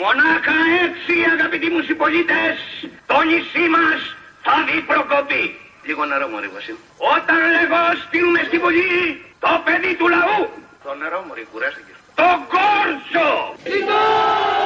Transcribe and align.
Μονάχα 0.00 0.56
έτσι 0.84 1.14
αγαπητοί 1.34 1.68
μου 1.72 1.82
συμπολίτες, 1.88 2.56
το 3.10 3.18
νησί 3.28 3.64
μας 3.74 4.00
θα 4.44 4.54
δει 4.66 4.76
προκοπή. 4.90 5.44
Λίγο 5.86 6.04
νερό 6.04 6.26
μωρή 6.32 6.48
Βασίλη. 6.54 6.78
Όταν 7.14 7.38
λέγω 7.54 7.80
στείλουμε 8.04 8.40
στην 8.48 8.60
πολύ 8.64 8.90
το 9.44 9.52
παιδί 9.64 9.92
του 9.98 10.08
λαού. 10.14 10.42
Το 10.84 10.90
νερό 11.00 11.18
μωρή 11.26 11.44
κουράστηκε. 11.52 11.92
Το 12.20 12.30
κόρσο. 12.52 13.28
Put 13.64 14.57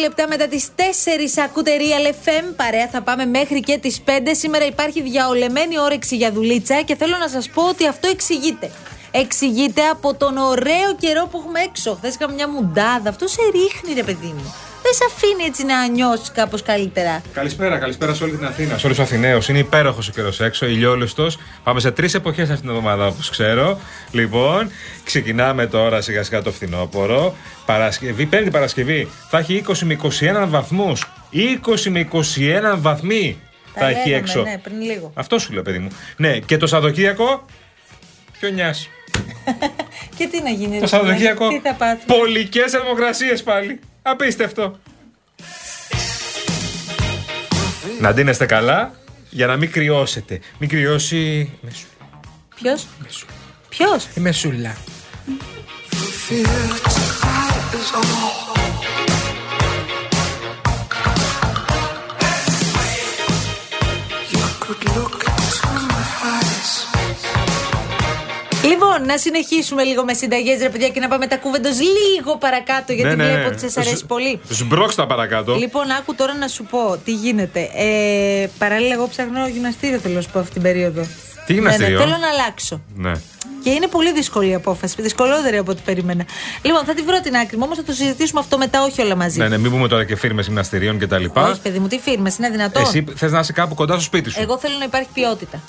λεπτά 0.00 0.28
μετά 0.28 0.48
τις 0.48 0.68
4 0.76 0.80
ακούτε 1.44 1.70
Real 1.78 2.12
FM. 2.12 2.54
Παρέα 2.56 2.88
θα 2.88 3.02
πάμε 3.02 3.26
μέχρι 3.26 3.60
και 3.60 3.78
τις 3.78 4.02
5. 4.06 4.10
Σήμερα 4.30 4.66
υπάρχει 4.66 5.02
διαολεμένη 5.02 5.78
όρεξη 5.78 6.16
για 6.16 6.32
δουλίτσα 6.32 6.82
και 6.82 6.96
θέλω 6.96 7.16
να 7.16 7.28
σας 7.28 7.48
πω 7.48 7.68
ότι 7.68 7.86
αυτό 7.86 8.08
εξηγείται. 8.08 8.70
Εξηγείται 9.10 9.86
από 9.86 10.14
τον 10.14 10.36
ωραίο 10.36 10.94
καιρό 10.98 11.26
που 11.30 11.38
έχουμε 11.38 11.60
έξω. 11.60 11.94
Χθες 11.94 12.14
είχαμε 12.14 12.34
μια 12.34 12.48
μουντάδα. 12.48 13.08
Αυτό 13.08 13.26
σε 13.26 13.40
ρίχνει, 13.52 13.94
ρε 13.94 14.02
παιδί 14.02 14.34
μου. 14.36 14.54
Δεν 14.94 15.08
σε 15.08 15.14
αφήνει 15.14 15.44
έτσι 15.44 15.64
να 15.64 15.88
νιώσεις 15.88 16.30
κάπως 16.30 16.62
καλύτερα; 16.62 17.22
Καλησπέρα, 17.32 17.78
καλησπέρα 17.78 18.14
σε 18.14 18.24
όλη 18.24 18.36
την 18.36 18.46
Αθήνα, 18.46 18.78
σε 18.78 18.86
όλους 18.86 18.98
τους 18.98 19.06
Αθηναίους. 19.06 19.48
Είναι 19.48 19.58
υπέροχος 19.58 20.08
ο 20.08 20.12
καιρός 20.12 20.40
έξω, 20.40 20.66
ηλιόλουστος. 20.66 21.38
Πάμε 21.62 21.80
σε 21.80 21.90
τρεις 21.90 22.14
εποχές 22.14 22.48
αυτήν 22.48 22.60
την 22.60 22.68
εβδομάδα, 22.68 23.06
όπως 23.06 23.30
ξέρω. 23.30 23.80
Λοιπόν, 24.10 24.70
ξεκινάμε 25.04 25.66
τώρα 25.66 26.00
σιγά 26.00 26.22
σιγά 26.22 26.42
το 26.42 26.52
φθινόπωρο. 26.52 27.34
Παρασκευή, 27.66 28.26
πέμπτη 28.26 28.50
Παρασκευή 28.50 29.08
θα 29.28 29.38
έχει 29.38 29.64
20 29.68 29.78
με 29.78 29.98
21 30.42 30.46
βαθμούς. 30.48 31.12
20 31.32 31.90
με 31.90 32.08
21 32.12 32.76
βαθμοί 32.76 33.38
Τα 33.74 33.80
θα 33.80 33.88
έχει 33.88 34.08
λέγαμε, 34.08 34.16
έξω. 34.16 34.42
Ναι, 34.42 34.58
πριν 34.62 34.80
λίγο. 34.80 35.12
Αυτό 35.14 35.38
σου 35.38 35.52
λέω, 35.52 35.62
παιδί 35.62 35.78
μου. 35.78 35.88
Ναι, 36.16 36.38
και 36.38 36.56
το 36.56 36.66
Σαββατοκύριακο. 36.66 37.44
Ποιο 38.38 38.48
νοιάζει. 38.48 38.88
Και 40.16 40.26
τι 40.26 40.42
να 40.42 40.50
γίνει, 40.50 40.74
Το 40.74 40.80
ρε 40.80 40.86
Σαββατοκύριακο. 40.86 41.48
Τι 41.48 41.58
θα 41.58 41.74
πάθει. 41.74 42.06
Πολικές 42.06 42.70
θερμοκρασίες 42.70 43.42
πάλι. 43.42 43.80
Απίστευτο. 44.02 44.78
Να 48.00 48.12
ντύνεστε 48.12 48.46
καλά; 48.46 48.94
Για 49.30 49.46
να 49.46 49.56
μην 49.56 49.70
κρυώσετε. 49.70 50.40
Μην 50.58 50.68
κρυώσει. 50.68 51.16
η 51.16 51.50
μεσου- 51.60 51.88
Ποιος; 52.54 52.86
μεσου- 53.02 53.28
Ποιος; 53.68 54.06
Η 54.14 54.20
μεσούλα. 54.20 54.76
Λοιπόν, 69.02 69.14
να 69.16 69.18
συνεχίσουμε 69.18 69.82
λίγο 69.82 70.04
με 70.04 70.14
συνταγές, 70.14 70.60
ρε 70.60 70.68
παιδιά, 70.68 70.88
και 70.88 71.00
να 71.00 71.08
πάμε 71.08 71.26
τα 71.26 71.36
κούβεντο 71.36 71.68
λίγο 71.68 72.36
παρακάτω, 72.36 72.92
γιατί 72.92 73.16
Ναι, 73.16 73.24
ναι, 73.24 73.30
βλέπω 73.30 73.48
ναι. 73.48 73.54
ότι 73.54 73.60
σας 73.60 73.76
αρέσει 73.76 73.96
Σου- 73.96 74.06
πολύ. 74.06 74.40
Σμπρώξτα 74.48 75.06
παρακάτω. 75.06 75.54
Λοιπόν, 75.54 75.90
άκου 75.90 76.14
τώρα 76.14 76.34
να 76.34 76.48
σου 76.48 76.64
πω 76.64 76.96
τι 77.04 77.12
γίνεται. 77.12 77.60
Ε, 77.74 78.46
παράλληλα, 78.58 78.94
εγώ 78.94 79.08
ψάχνω 79.08 79.48
γυμναστήριο, 79.48 79.98
θέλω 79.98 80.14
να 80.14 80.20
σου 80.20 80.30
πω 80.32 80.38
αυτή 80.38 80.52
την 80.52 80.62
περίοδο. 80.62 81.02
Τι 81.46 81.52
γυμναστήριο; 81.52 81.88
Ναι, 81.88 82.04
ναι, 82.04 82.04
θέλω 82.04 82.16
να 82.20 82.28
αλλάξω. 82.28 82.80
Ναι. 82.96 83.12
Και 83.62 83.70
είναι 83.70 83.86
πολύ 83.86 84.12
δύσκολη 84.12 84.48
η 84.50 84.54
απόφαση. 84.54 85.02
Δυσκολότερη 85.02 85.56
από 85.56 85.70
ό,τι 85.70 85.80
περίμενα. 85.84 86.24
Λοιπόν, 86.62 86.84
θα 86.84 86.94
τη 86.94 87.02
βρω 87.02 87.20
την 87.20 87.36
άκρη 87.36 87.56
μου, 87.56 87.62
όμως 87.64 87.76
θα 87.76 87.82
το 87.84 87.92
συζητήσουμε 87.92 88.40
αυτό 88.40 88.58
μετά, 88.58 88.82
όχι 88.82 89.00
όλα 89.02 89.16
μαζί. 89.16 89.38
ναι, 89.38 89.48
ναι, 89.48 89.58
μην 89.58 89.70
πούμε 89.70 89.88
τώρα 89.88 90.04
και 90.04 90.16
φίρμες 90.16 90.46
γυμναστηρίων 90.46 90.98
κτλ. 90.98 91.24
Όχι, 91.34 91.60
παιδί 91.62 91.78
μου, 91.78 91.86
τι 91.88 91.98
φίρμες, 91.98 92.36
είναι 92.38 92.48
δυνατόν. 92.50 92.82
Εσύ 92.82 93.04
θες 93.14 93.32
να 93.32 93.38
είσαι 93.40 93.52
κάπου 93.52 93.74
κοντά 93.74 93.92
στο 93.92 94.02
σπίτι 94.02 94.30
σου; 94.30 94.40
Εγώ 94.40 94.58
θέλω 94.58 94.74
να 94.78 94.84
υπάρχει 94.84 95.08
ποιότητα 95.14 95.60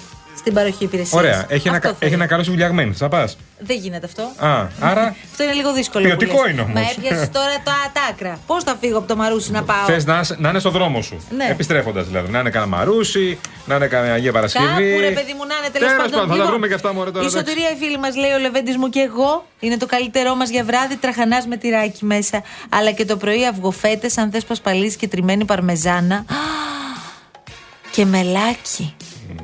στην 0.43 0.53
παροχή 0.55 0.83
υπηρεσίας. 0.83 1.21
Ωραία. 1.21 1.45
Έχει 1.47 1.67
ένα, 1.67 1.79
κα- 1.79 1.95
έχει 1.99 2.13
ένα 2.13 2.25
καλό 2.25 2.43
συμβουλιαγμένο. 2.43 2.93
Θα 2.93 3.07
πας. 3.07 3.37
Δεν 3.59 3.77
γίνεται 3.77 4.05
αυτό. 4.05 4.21
Α, 4.47 4.67
άρα 4.79 5.15
Αυτό 5.31 5.43
είναι 5.43 5.53
λίγο 5.53 5.73
δύσκολο. 5.73 6.05
Ποιοτικό 6.05 6.35
που 6.35 6.41
λες. 6.43 6.51
είναι 6.51 6.61
όμως. 6.61 6.73
Μα 6.73 6.81
έπιασες 6.97 7.29
τώρα 7.29 7.55
τα, 7.63 7.73
τα 7.93 8.01
άκρα. 8.09 8.39
Πώς 8.47 8.63
θα 8.63 8.77
φύγω 8.81 8.97
από 8.97 9.07
το 9.07 9.15
μαρούσι 9.15 9.51
να 9.51 9.63
πάω; 9.63 9.85
θες 9.85 10.05
να, 10.05 10.19
είσαι- 10.19 10.35
να 10.39 10.49
είναι 10.49 10.59
στο 10.59 10.69
δρόμο 10.69 11.01
σου. 11.01 11.27
Ναι. 11.37 11.47
Επιστρέφοντας 11.49 12.05
δηλαδή. 12.07 12.31
Να 12.31 12.39
είναι 12.39 12.49
κανένα 12.49 12.77
μαρούσι, 12.77 13.39
να 13.65 13.75
είναι 13.75 13.87
κανένα 13.87 14.13
Αγία 14.13 14.31
Παρασκευή. 14.31 14.65
Κάπου 14.65 14.99
ρε 14.99 15.11
παιδί 15.11 15.33
μου 15.37 15.45
να 15.47 15.55
είναι 15.57 15.69
τέλος 15.71 15.87
Τέλος 15.89 16.03
πάντων. 16.03 16.11
πάντων, 16.11 16.19
θα 16.21 16.27
τα 16.27 16.33
Λοιπόν, 16.33 16.47
βρούμε 16.47 16.67
και 16.67 16.73
αυτά 16.73 16.93
μωρέ 16.93 17.11
τώρα. 17.11 17.23
Η 17.25 17.27
εντάξει. 17.27 17.47
σωτηρία 17.49 17.69
η 17.71 17.75
φίλη 17.75 17.97
μας 17.99 18.15
λέει 18.15 18.31
ο 18.31 18.37
Λεβέντης 18.39 18.77
μου 18.77 18.89
και 18.89 18.99
εγώ. 18.99 19.45
Είναι 19.59 19.77
το 19.77 19.85
καλύτερό 19.85 20.35
μας 20.35 20.49
για 20.49 20.63
βράδυ. 20.63 20.95
Τραχανάς 20.95 21.45
με 21.47 21.57
τυράκι 21.57 22.05
μέσα. 22.05 22.41
Αλλά 22.69 22.91
και 22.91 23.05
το 23.05 23.17
πρωί 23.17 23.45
αυγοφέτες, 23.47 24.17
αν 24.17 24.31
θες 24.31 24.43
πασπαλίζεις 24.45 24.95
και 24.95 25.07
τριμμένη 25.07 25.45
παρμεζάνα. 25.45 26.15
Α, 26.15 26.23
Και 27.95 28.05
μελάκι. 28.05 28.95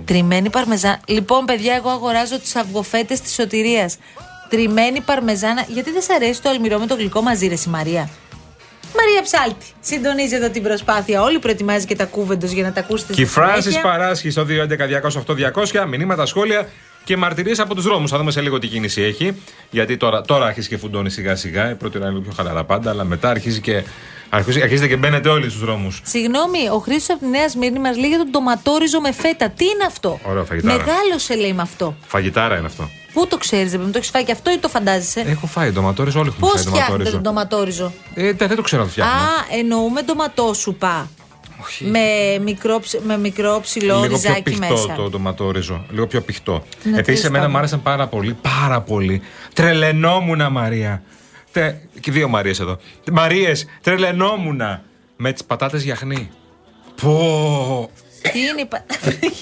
Τριμμένη 0.06 0.50
παρμεζάνα. 0.50 1.00
Λοιπόν, 1.08 1.46
παιδιά, 1.46 1.76
εγώ 1.76 1.90
αγοράζω 1.90 2.40
τι 2.40 2.52
αυγοφέτες 2.60 3.22
της 3.22 3.34
σωτηρίας. 3.34 3.98
Τριμμένη 4.50 5.02
παρμεζάνα. 5.02 5.66
Γιατί 5.68 5.92
δεν 5.92 6.02
σ' 6.02 6.10
αρέσει 6.10 6.42
το 6.42 6.50
αλμυρό 6.50 6.80
με 6.80 6.86
το 6.86 6.96
γλυκό 6.96 7.22
μαζί, 7.22 7.48
ρε 7.48 7.54
η 7.54 7.70
Μαρία; 7.70 8.10
Μαρία 8.98 9.22
Ψάλτη. 9.24 9.66
Συντονίζει 9.80 10.36
εδώ 10.36 10.50
την 10.50 10.64
προσπάθεια. 10.64 11.22
Όλοι 11.22 11.40
προετοιμάζει 11.40 11.86
και 11.86 11.96
τα 11.96 12.06
κούβεντος 12.06 12.52
για 12.52 12.64
να 12.64 12.72
τα 12.72 12.80
ακούσετε 12.80 13.14
Και 13.14 13.22
η 13.22 13.26
στη 13.26 13.34
Φράνση 13.34 13.62
συνέχεια. 13.62 13.82
παράσχει 13.82 14.30
στο 14.30 14.46
211-208-200 14.46 15.86
μηνύματα, 15.88 16.26
σχόλια 16.26 16.70
και 17.10 17.18
μαρτυρίες 17.18 17.60
από 17.60 17.76
τους 17.76 17.84
δρόμους. 17.84 18.12
Θα 18.12 18.18
δούμε 18.18 18.32
σε 18.32 18.42
λίγο 18.42 18.60
τι 18.60 18.68
κίνηση 18.68 19.02
έχει. 19.02 19.36
Γιατί 19.70 19.98
τώρα, 19.98 20.22
τώρα 20.22 20.46
αρχίζει 20.46 20.68
και 20.68 20.78
φουντώνει 20.78 21.10
σιγά 21.10 21.36
σιγά. 21.36 21.70
Η 21.70 21.76
πρώτη 21.76 21.98
ώρα 21.98 22.06
είναι 22.06 22.16
λίγο 22.16 22.28
πιο 22.30 22.36
χαλαρά 22.44 22.64
πάντα, 22.64 22.90
αλλά 22.90 23.04
μετά 23.04 23.30
αρχίζει 23.30 23.60
και. 23.62 23.84
Αρχίζει, 24.30 24.62
αρχίζετε 24.62 24.88
και 24.88 24.96
μπαίνετε 24.96 25.30
όλοι 25.30 25.50
στους 25.50 25.62
δρόμους. 25.62 26.02
Συγγνώμη, 26.06 26.70
ο 26.74 26.78
Χρήστος 26.78 27.16
από 27.16 27.26
τη 27.26 27.32
Νέα 27.32 27.50
Σμύρνη 27.50 27.80
μας 27.80 27.98
λέει 27.98 28.10
για 28.10 28.18
τον 28.18 28.30
ντοματόριζο 28.30 29.00
με 29.00 29.12
φέτα. 29.12 29.50
Τι 29.50 29.66
είναι 29.66 29.84
αυτό; 29.88 30.20
Ωραίο 30.24 30.46
φαγητάρα. 30.46 30.78
Μεγάλωσε 30.78 31.36
λέει 31.36 31.54
με 31.54 31.62
αυτό. 31.62 31.96
Φαγητάρα 32.08 32.58
είναι 32.58 32.66
αυτό. 32.66 32.90
Πού 33.14 33.28
το 33.28 33.38
ξέρεις, 33.38 33.72
δεν 33.72 33.92
το 33.92 33.98
έχεις 33.98 34.10
φάει 34.10 34.24
και 34.24 34.32
αυτό 34.32 34.52
ή 34.52 34.58
το 34.58 34.68
φαντάζεσαι; 34.70 35.20
Έχω 35.28 35.48
φάει 35.48 35.72
ντοματόριζο, 35.72 36.20
όλοι 36.20 36.34
Πώς 36.40 36.50
έχουν 36.54 36.64
φάει 36.64 36.82
φτιάχνετε 36.82 37.10
ντοματόριζο. 37.10 37.12
τον 37.12 37.22
ντοματόριζο; 37.22 37.92
Ε, 38.14 38.34
δεν, 38.34 38.48
δεν 38.48 38.56
το 38.56 38.62
ξέρω 38.62 38.82
να 38.82 38.88
το 38.88 38.94
φτιάχνω. 38.94 39.14
Α, 39.14 39.58
εννοούμε 39.60 40.02
ντοματόσουπα. 40.02 41.10
Με 41.80 42.00
μικρό, 42.44 42.80
ψ- 42.80 43.00
με 43.04 43.18
μικρό 43.18 43.60
ψηλό 43.62 43.86
Λίγο 43.96 44.08
πιο 44.08 44.16
ριζάκι 44.16 44.42
πηχτό 44.42 44.66
μέσα. 44.74 44.94
το 44.96 45.10
ντοματόριζο. 45.10 45.86
Λίγο 45.92 46.08
πιο 46.08 46.22
πηχτό. 46.22 46.64
Ναι, 46.84 46.90
Επίση, 46.92 47.04
τέλος 47.04 47.20
εμένα 47.24 47.38
πάντων. 47.38 47.52
μου 47.52 47.58
άρεσαν 47.58 47.82
πάρα 47.82 48.08
πολύ, 48.08 48.38
πάρα 48.58 48.82
πολύ. 48.82 49.22
Τρελαινόμουνα, 49.54 50.50
Μαρία. 50.50 51.04
Τε, 51.52 51.74
και 52.00 52.12
δύο 52.12 52.28
Μαρίες 52.28 52.60
εδώ. 52.60 52.78
Μαρίες, 53.12 53.66
τρελαινόμουνα. 53.82 54.84
Με 55.16 55.32
τις 55.32 55.44
πατάτες 55.44 55.84
γιαχνί. 55.84 56.30
Πω. 57.02 57.90
Τι 58.32 58.40
είναι 58.40 58.62
η 58.62 58.66
πα... 58.66 58.86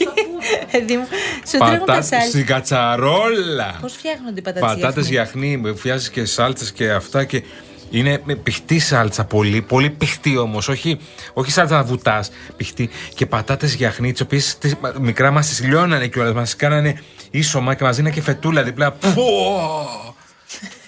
Παιδί 0.72 0.98
μου, 0.98 1.08
σου 1.50 1.58
τρέχουν 1.58 1.78
τα 1.80 1.80
Πατάτες 1.86 2.08
σάλτσα. 2.08 2.30
στην 2.30 2.46
κατσαρόλα. 2.46 3.78
Πώς 3.82 3.94
φτιάχνονται 3.94 4.40
οι 4.40 4.42
πατάτες 4.42 4.70
Πατάτες 4.74 5.10
γιαχνί, 5.10 5.62
φτιάζεις 5.76 6.10
και 6.10 6.26
σάλτσες 6.26 6.72
και 6.72 6.92
αυτά 6.92 7.24
και. 7.26 7.44
Είναι 7.90 8.22
με 8.24 8.36
πηχτή 8.36 8.80
σάλτσα 8.80 9.24
πολύ, 9.26 9.62
πολύ 9.62 9.90
πηχτή 9.90 10.38
όμως. 10.38 10.68
Όχι, 10.68 11.00
όχι 11.34 11.52
σάλτσα 11.52 11.76
να 11.76 11.84
βουτάς, 11.84 12.32
πηχτή. 12.58 12.90
Και 13.16 13.26
πατάτες 13.26 13.74
γιαχνί, 13.74 14.12
τις 14.12 14.22
οποίες 14.22 14.58
μικρά 15.00 15.32
μας 15.32 15.48
τις 15.48 15.64
λιώνανε 15.64 16.08
κιόλας. 16.08 16.34
Μας 16.34 16.56
κάνανε 16.56 17.02
ίσωμα 17.32 17.74
και 17.76 17.84
μα 17.84 17.92
δίνανε 17.92 18.14
και 18.16 18.22
φετούλα 18.22 18.64
διπλά. 18.64 18.92
Πω! 18.92 19.14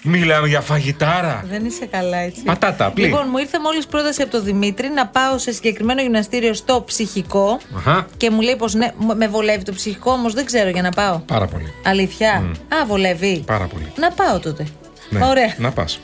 Μιλάμε 0.02 0.48
για 0.48 0.60
φαγητάρα. 0.60 1.44
Δεν 1.48 1.64
είσαι 1.64 1.86
καλά 1.86 2.16
έτσι. 2.16 2.42
Πατάτα, 2.42 2.84
απλή. 2.86 3.04
Λοιπόν, 3.04 3.26
μου 3.30 3.38
ήρθε 3.38 3.60
μόλις 3.60 3.86
πρόταση 3.86 4.22
από 4.22 4.30
τον 4.30 4.44
Δημήτρη 4.44 4.88
να 4.88 5.06
πάω 5.06 5.38
σε 5.38 5.52
συγκεκριμένο 5.52 6.02
γυμναστήριο 6.02 6.54
στο 6.54 6.82
ψυχικό. 6.86 7.60
Αχα. 7.76 8.06
Και 8.16 8.30
μου 8.30 8.40
λέει 8.40 8.56
πως 8.56 8.74
ναι, 8.74 8.92
μ- 8.98 9.14
με 9.16 9.28
βολεύει 9.28 9.62
το 9.64 9.72
ψυχικό, 9.72 10.10
όμως 10.10 10.32
δεν 10.34 10.44
ξέρω 10.44 10.68
για 10.70 10.82
να 10.82 10.90
πάω. 10.90 11.18
Πάρα 11.18 11.46
πολύ. 11.46 11.72
Αλήθεια. 11.84 12.32
Α, 12.68 12.86
βολεύει. 12.86 13.42
Πάρα 13.46 13.66
πολύ. 13.66 13.92
Να 13.96 14.10
πάω 14.12 14.38
τότε. 14.40 14.66
Ναι, 15.10 15.24
Ωραία. 15.26 15.54
Να 15.58 15.70
πας. 15.70 16.00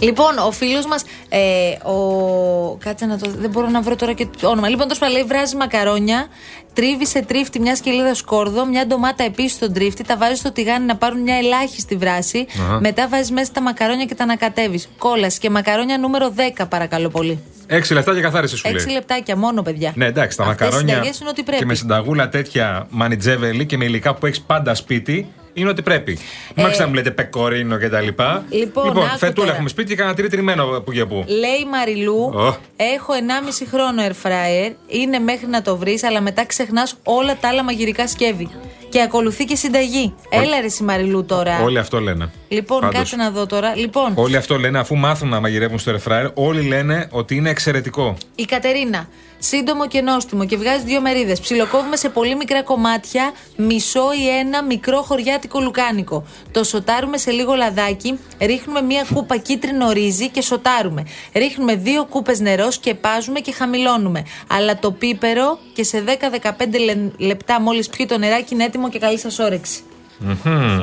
Λοιπόν, 0.00 0.38
ο 0.38 0.50
φίλος 0.50 0.86
μας. 0.86 1.02
Ε, 1.28 1.88
ο... 1.90 2.76
Κάτσε 2.84 3.06
να 3.06 3.18
το. 3.18 3.30
Δεν 3.38 3.50
μπορώ 3.50 3.68
να 3.68 3.80
βρω 3.80 3.96
τώρα 3.96 4.12
και 4.12 4.26
το 4.40 4.48
όνομα. 4.48 4.68
Λοιπόν, 4.68 4.88
τόσο 4.88 5.06
λέει 5.06 5.22
βράζει 5.24 5.56
μακαρόνια, 5.56 6.26
τρίβει 6.72 7.06
σε 7.06 7.22
τρίφτη 7.22 7.60
μια 7.60 7.76
σκελίδα 7.76 8.14
σκόρδο, 8.14 8.66
μια 8.66 8.86
ντομάτα 8.86 9.24
επίσης 9.24 9.52
στον 9.52 9.72
τρίφτη, 9.72 10.04
τα 10.04 10.16
βάζεις 10.16 10.38
στο 10.38 10.52
τηγάνι 10.52 10.86
να 10.86 10.96
πάρουν 10.96 11.20
μια 11.20 11.36
ελάχιστη 11.36 11.96
βράση. 11.96 12.46
Αχα. 12.60 12.80
Μετά 12.80 13.08
βάζεις 13.08 13.30
μέσα 13.30 13.52
τα 13.52 13.60
μακαρόνια 13.62 14.04
και 14.04 14.14
τα 14.14 14.22
ανακατεύεις. 14.22 14.88
Κόλαση 14.98 15.38
και 15.38 15.50
μακαρόνια 15.50 15.98
νούμερο 15.98 16.32
10, 16.58 16.64
παρακαλώ 16.68 17.08
πολύ. 17.08 17.42
Έξι 17.66 17.92
λεπτά 17.94 18.14
και 18.14 18.20
καθάρισε 18.20 18.56
σου 18.56 18.62
λέει. 18.64 18.74
Έξι 18.74 18.90
λεπτάκια 18.90 19.36
μόνο, 19.36 19.62
παιδιά. 19.62 19.92
Ναι, 19.94 20.06
εντάξει, 20.06 20.36
τα 20.36 20.42
Αυτές 20.44 20.60
οι 20.60 20.64
μακαρόνια 20.64 20.94
συνταγές 20.94 21.20
είναι 21.20 21.28
ό,τι 21.28 21.42
πρέπει. 21.42 21.58
και 21.60 21.66
με 21.66 21.74
συνταγούλα 21.74 22.28
τέτοια 22.28 22.86
μανιτζέβελη 22.90 23.66
και 23.66 23.76
με 23.76 23.84
υλικά 23.84 24.14
που 24.14 24.26
έχεις 24.26 24.40
πάντα 24.40 24.74
σπίτι 24.74 25.26
είναι 25.56 25.68
ό,τι 25.70 25.82
πρέπει. 25.82 26.18
Ε, 26.54 26.62
Μάξτε 26.62 26.82
να 26.82 26.88
μου 26.88 26.94
λέτε 26.94 27.10
πεκορίνο 27.10 27.78
και 27.78 27.88
τα 27.88 28.00
λοιπά. 28.00 28.44
Λοιπόν, 28.48 28.86
άκου 28.88 29.18
φετούλα 29.18 29.32
τώρα. 29.32 29.52
έχουμε 29.52 29.68
σπίτι 29.68 29.88
και 29.88 29.94
κανένα 29.94 30.14
τρίτο 30.16 30.30
τριμμένο 30.30 30.66
που 30.84 30.92
και 30.92 31.04
που. 31.04 31.24
Λέει 31.26 31.60
η 31.62 31.66
Μαριλού, 31.70 32.18
Ω. 32.34 32.56
έχω 32.76 33.12
1,5 33.12 33.66
χρόνο 33.70 34.02
air 34.06 34.26
fryer, 34.26 34.72
είναι 34.86 35.18
μέχρι 35.18 35.46
να 35.46 35.62
το 35.62 35.76
βρεις, 35.76 36.02
αλλά 36.04 36.20
μετά 36.20 36.44
ξεχνάς 36.46 36.96
όλα 37.02 37.36
τα 37.40 37.48
άλλα 37.48 37.62
μαγειρικά 37.62 38.08
σκεύη. 38.08 38.48
Και 38.88 39.00
ακολουθεί 39.02 39.44
και 39.44 39.56
συνταγή. 39.56 40.14
Έλα 40.28 40.60
ρε, 40.60 40.66
η 40.80 40.84
Μαριλού 40.84 41.24
τώρα. 41.24 41.60
Όλοι 41.62 41.78
αυτό 41.78 42.00
λένε. 42.00 42.30
Λοιπόν, 42.48 42.80
Πάντως. 42.80 42.94
κάτσε 42.96 43.16
να 43.16 43.30
δω 43.30 43.46
τώρα. 43.46 43.76
Λοιπόν, 43.76 44.12
Όλοι 44.14 44.36
αυτό 44.36 44.58
λένε, 44.58 44.78
αφού 44.78 44.96
μάθουν 44.96 45.28
να 45.28 45.40
μαγειρεύουν 45.40 45.78
στο 45.78 45.92
air 45.92 46.08
fryer, 46.12 46.30
όλοι 46.34 46.62
λένε 46.62 47.08
ότι 47.10 47.34
είναι 47.36 47.50
εξαιρετικό. 47.50 48.16
η 48.34 48.44
Κατερίνα. 48.44 49.08
Σύντομο 49.38 49.86
και 49.88 50.00
νόστιμο 50.00 50.46
και 50.46 50.56
βγάζει 50.56 50.84
δύο 50.84 51.00
μερίδες. 51.00 51.40
Ψιλοκόβουμε 51.40 51.96
σε 51.96 52.08
πολύ 52.08 52.36
μικρά 52.36 52.62
κομμάτια, 52.62 53.32
μισό 53.56 54.04
ή 54.20 54.28
ένα 54.38 54.62
μικρό 54.64 55.02
χωριάτικο 55.02 55.60
λουκάνικο. 55.60 56.24
Το 56.52 56.64
σοτάρουμε 56.64 57.16
σε 57.18 57.30
λίγο 57.30 57.54
λαδάκι, 57.54 58.18
ρίχνουμε 58.40 58.80
μία 58.80 59.06
κούπα 59.14 59.36
κίτρινο 59.36 59.90
ρύζι 59.90 60.28
και 60.30 60.40
σοτάρουμε. 60.42 61.06
Ρίχνουμε 61.34 61.74
δύο 61.74 62.04
κούπες 62.04 62.40
νερός, 62.40 62.74
σκεπάζουμε 62.74 63.40
και 63.40 63.52
χαμηλώνουμε. 63.52 64.24
Αλλά 64.46 64.78
το 64.78 64.90
πίπερο 64.92 65.58
και 65.72 65.82
σε 65.84 66.00
10-15 66.00 66.78
λε- 66.78 66.96
λεπτά 67.26 67.60
μόλις 67.60 67.88
πιει 67.88 68.06
το 68.06 68.18
νεράκι 68.18 68.54
είναι 68.54 68.64
έτοιμο 68.64 68.88
και 68.88 68.98
καλή 68.98 69.18
σας 69.18 69.38
όρεξη. 69.38 69.80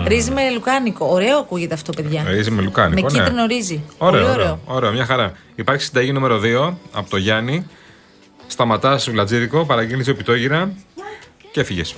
Ρύζι 0.07 0.31
με 0.31 0.49
λουκάνικο. 0.49 1.05
Ωραίο 1.09 1.37
ακούγεται 1.37 1.73
αυτό, 1.73 1.91
παιδιά. 1.93 2.23
Ρύζι 2.27 2.51
με 2.51 2.61
λουκάνικο. 2.61 3.01
Με 3.01 3.11
ναι. 3.11 3.19
κίτρινο 3.23 3.45
ρύζι. 3.45 3.83
Ωραίο, 3.97 4.21
Πολύ 4.21 4.33
ωραίο. 4.33 4.43
ωραίο. 4.43 4.59
ωραίο, 4.65 4.91
μια 4.91 5.05
χαρά. 5.05 5.31
Υπάρχει 5.55 5.83
συνταγή 5.83 6.11
νούμερο 6.11 6.39
2 6.39 6.73
από 6.93 7.09
το 7.09 7.17
Γιάννη. 7.17 7.67
Σταματάς 8.47 9.01
στο 9.01 9.11
λατζίδικο, 9.11 9.65
παραγγείλει 9.65 10.03
δύο 10.03 10.15
πιτόγυρα 10.15 10.71
και 11.51 11.59
έφυγες. 11.59 11.95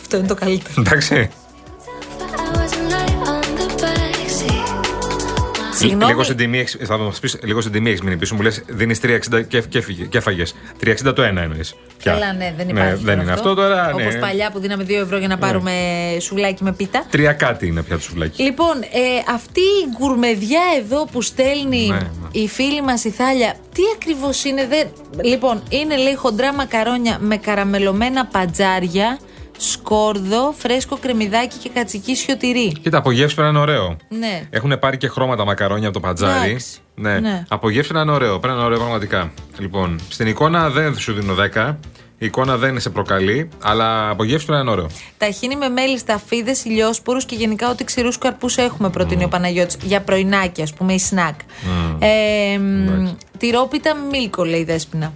Αυτό 0.00 0.16
είναι 0.16 0.26
το 0.26 0.34
καλύτερο. 0.34 0.80
Εντάξει. 0.80 1.30
Συγγνώμη. 5.80 6.10
Λίγο 6.12 6.22
στην 6.22 6.36
τιμή, 6.36 6.58
έχεις- 6.58 6.78
θα 6.84 6.98
μας 6.98 7.18
πεις 7.20 7.38
λίγο 7.42 7.60
στην 7.60 7.72
τιμή 7.72 7.88
έχεις 7.88 8.00
μείνει 8.02 8.16
πίσω. 8.16 8.34
Μου 8.34 8.42
λες 8.42 8.62
δίνεις 8.66 9.00
3,60 9.00 9.42
και, 9.42 9.60
και, 9.68 9.78
έφυγε- 9.78 10.08
και 10.08 10.18
έφαγες. 10.18 10.54
3,60 10.80 11.12
το 11.12 11.22
ένα 11.22 11.40
εννοείς. 11.42 11.74
Καλά, 12.02 12.32
ναι, 12.32 12.54
δεν 12.56 12.68
υπάρχει. 12.68 13.04
δεν 13.04 13.20
είναι 13.20 13.32
αυτό 13.32 13.54
τώρα. 13.54 13.90
Όπως 13.94 14.14
ναι. 14.14 14.20
παλιά 14.20 14.50
που 14.50 14.58
δίναμε 14.58 14.84
2 14.84 15.00
ευρώ 15.02 15.18
για 15.18 15.28
να 15.28 15.38
πάρουμε 15.38 15.72
σουβλάκι 16.20 16.62
με 16.64 16.72
πίτα. 16.72 17.04
Τρία 17.10 17.32
κάτι 17.32 17.66
είναι 17.66 17.82
πια 17.82 17.96
το 17.96 18.02
σουβλάκι. 18.02 18.42
Λοιπόν, 18.42 18.76
ε, 18.82 19.32
αυτή 19.34 19.60
η 19.60 19.96
γκουρμεδιά 19.98 20.60
εδώ 20.78 21.04
που 21.12 21.22
στέλνει 21.22 21.86
Ναι, 21.86 21.94
ναι. 21.94 22.06
η 22.32 22.48
φίλη 22.48 22.82
μας 22.82 23.04
η 23.04 23.10
Θάλια, 23.10 23.54
τι 23.74 23.82
ακριβώς 23.94 24.44
είναι, 24.44 24.66
δεν. 24.66 24.88
Λοιπόν, 25.24 25.62
είναι 25.68 25.96
λέει 25.96 26.14
χοντρά 26.14 26.52
μακαρόνια 26.54 27.16
με 27.20 27.36
καραμελωμένα 27.36 28.26
πατζάρια, 28.26 29.18
σκόρδο, 29.60 30.54
φρέσκο 30.58 30.96
κρεμμυδάκι 30.96 31.56
και 31.56 31.68
κατσική 31.74 32.14
σιωτηρή. 32.16 32.72
Κοίτα, 32.82 32.98
από 32.98 33.10
γεύση 33.10 33.34
πρέπει 33.34 33.52
να 33.52 33.60
είναι 33.60 33.70
ωραίο. 33.70 33.96
Ναι. 34.08 34.42
Έχουν 34.50 34.78
πάρει 34.78 34.96
και 34.96 35.08
χρώματα 35.08 35.44
μακαρόνια 35.44 35.88
από 35.88 36.00
το 36.00 36.06
πατζάρι. 36.06 36.48
Εντάξει. 36.48 36.78
Ναι. 36.94 37.18
Ναι. 37.18 37.44
Από 37.48 37.70
γεύση 37.70 37.92
να 37.92 38.00
είναι 38.00 38.12
ωραίο. 38.12 38.38
Πρέπει 38.38 38.46
να 38.46 38.52
είναι 38.52 38.64
ωραίο 38.64 38.78
πραγματικά. 38.78 39.32
Λοιπόν, 39.58 40.00
στην 40.08 40.26
εικόνα 40.26 40.70
δεν 40.70 40.98
σου 40.98 41.12
δίνω 41.12 41.34
10. 41.54 41.76
Η 42.22 42.26
εικόνα 42.26 42.56
δεν 42.56 42.80
σε 42.80 42.90
προκαλεί, 42.90 43.48
αλλά 43.62 44.08
από 44.10 44.24
γεύση 44.24 44.46
πρέπει 44.46 44.64
να 44.64 44.70
είναι 44.70 44.80
ωραίο. 44.80 44.90
Ταχύνει 45.18 45.56
με 45.56 45.68
μέλι, 45.68 45.98
σταφίδε, 45.98 46.54
ηλιόσπορους 46.64 47.24
και 47.24 47.34
γενικά 47.34 47.70
ό,τι 47.70 47.84
ξηρούς 47.84 48.18
καρπούς 48.18 48.56
έχουμε, 48.56 48.90
προτείνει 48.90 49.24
ο 49.24 49.28
Παναγιώτης. 49.28 49.76
Για 49.82 50.00
πρωινάκι, 50.00 50.62
ας 50.62 50.72
πούμε, 50.72 50.92
ή 50.92 50.98
σνακ. 50.98 51.40
Ε, 51.98 52.58
μ, 52.58 53.08
τυρόπιτα 53.38 53.94
με 53.94 54.06
μίλκο, 54.10 54.44
λέει 54.44 54.60
η 54.60 54.64
Δέσποινα. 54.64 55.12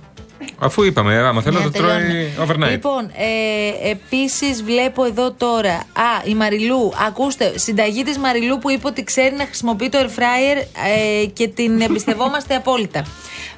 Αφού 0.58 0.82
είπαμε, 0.82 1.17
άμα 1.19 1.43
θέλω 1.43 1.58
Ναι, 1.58 1.64
να 1.64 1.70
το 1.70 1.79
τρώει 1.79 1.91
τελειώνουμε. 2.00 2.31
overnight. 2.67 2.70
Λοιπόν, 2.70 3.11
ε, 3.17 3.91
επίσης 3.91 4.62
βλέπω 4.62 5.05
εδώ 5.05 5.32
τώρα. 5.32 5.75
Α, 5.75 6.23
η 6.25 6.35
Μαριλού. 6.35 6.93
Ακούστε, 7.06 7.58
συνταγή 7.58 8.02
της 8.02 8.19
Μαριλού 8.19 8.58
που 8.58 8.70
είπε 8.70 8.87
ότι 8.87 9.05
ξέρει 9.05 9.35
να 9.35 9.44
χρησιμοποιεί 9.44 9.88
το 9.88 9.99
air 10.00 10.19
fryer 10.19 10.62
ε, 11.23 11.26
και 11.26 11.49
την 11.49 11.81
εμπιστευόμαστε 11.81 12.55
απόλυτα. 12.55 13.05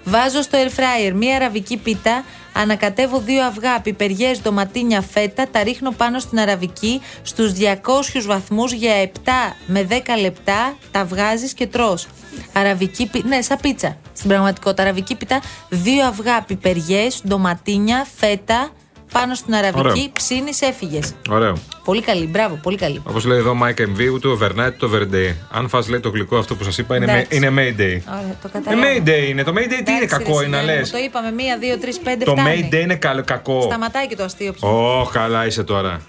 Βάζω 0.04 0.42
στο 0.42 0.58
air 0.58 0.80
fryer 0.80 1.12
μία 1.14 1.36
αραβική 1.36 1.76
πίτα, 1.76 2.24
ανακατεύω 2.56 3.20
δύο 3.20 3.44
αυγά, 3.44 3.80
πιπεριές, 3.80 4.40
ντοματίνια, 4.42 5.00
φέτα, 5.00 5.48
τα 5.50 5.62
ρίχνω 5.62 5.90
πάνω 5.90 6.18
στην 6.18 6.38
αραβική 6.38 7.00
στους 7.22 7.52
200 7.52 8.26
βαθμούς 8.26 8.72
για 8.72 8.92
7 9.02 9.08
με 9.66 9.86
10 9.90 9.94
λεπτά, 10.20 10.76
τα 10.90 11.04
βγάζεις 11.04 11.52
και 11.52 11.66
τρως. 11.66 12.06
Αραβική 12.52 13.06
πίτα, 13.06 13.28
ναι, 13.28 13.42
σαν 13.42 13.58
πίτσα. 13.60 13.96
Στην 14.12 14.28
πραγματικότητα, 14.28 14.82
αραβική 14.82 15.14
πίτα, 15.14 15.40
δύο 15.68 16.06
αυγά, 16.06 16.42
πιπεριές, 16.42 17.22
ντοματίνια, 17.28 18.06
φέτα, 18.16 18.70
πάνω 19.12 19.34
στην 19.34 19.54
αραβική, 19.54 19.78
Ωραίο. 19.88 19.94
ψήνεις, 20.12 20.60
έφυγες. 20.60 21.14
Ωραίο. 21.30 21.56
Πολύ 21.84 22.02
καλή, 22.02 22.26
μπράβο, 22.26 22.58
πολύ 22.62 22.76
καλή. 22.76 23.02
Όπως 23.06 23.24
λέει 23.24 23.38
εδώ 23.38 23.58
Mike 23.62 23.80
MV, 23.80 24.12
ούτε 24.12 24.28
overnight 24.28 24.72
ούτε 24.82 24.86
overday. 24.90 25.34
Αν 25.50 25.68
φας 25.68 25.88
λέει 25.88 26.00
το 26.00 26.08
γλυκό 26.08 26.36
αυτό 26.36 26.54
που 26.54 26.64
σας 26.64 26.78
είπα, 26.78 26.96
είναι, 26.96 27.04
Εντάξει. 27.04 27.26
με- 27.40 27.46
είναι 27.46 27.48
Mayday. 27.48 28.12
Ωραία, 28.12 28.36
το 28.42 28.48
Ε, 28.54 28.58
καταλάβω. 28.58 28.82
Mayday 28.82 29.28
είναι. 29.28 29.42
Το 29.42 29.52
Mayday 29.52 29.82
τι 29.84 29.92
είναι 29.92 30.00
Εντάξει, 30.02 30.06
κακό, 30.24 30.38
ρε, 30.40 30.46
είναι 30.46 30.56
να 30.56 30.62
Σιμέη 30.62 30.76
λες. 30.76 30.90
μου, 30.92 30.98
Το 30.98 31.04
είπαμε, 31.04 31.30
μία, 31.32 31.58
δύο, 31.58 31.78
τρεις, 31.78 31.98
πέντε, 31.98 32.24
Το 32.24 32.30
φτάνει. 32.36 32.68
Mayday 32.72 32.80
είναι 32.80 32.94
καλό, 32.96 33.22
κακό. 33.24 33.60
Σταματάει 33.62 34.06
και 34.06 34.16
το 34.16 34.24
αστείο 34.24 34.52
πια. 34.52 34.68
Ω, 34.68 35.08
καλά 35.12 35.46
είσαι 35.46 35.62
τώρα. 35.62 36.00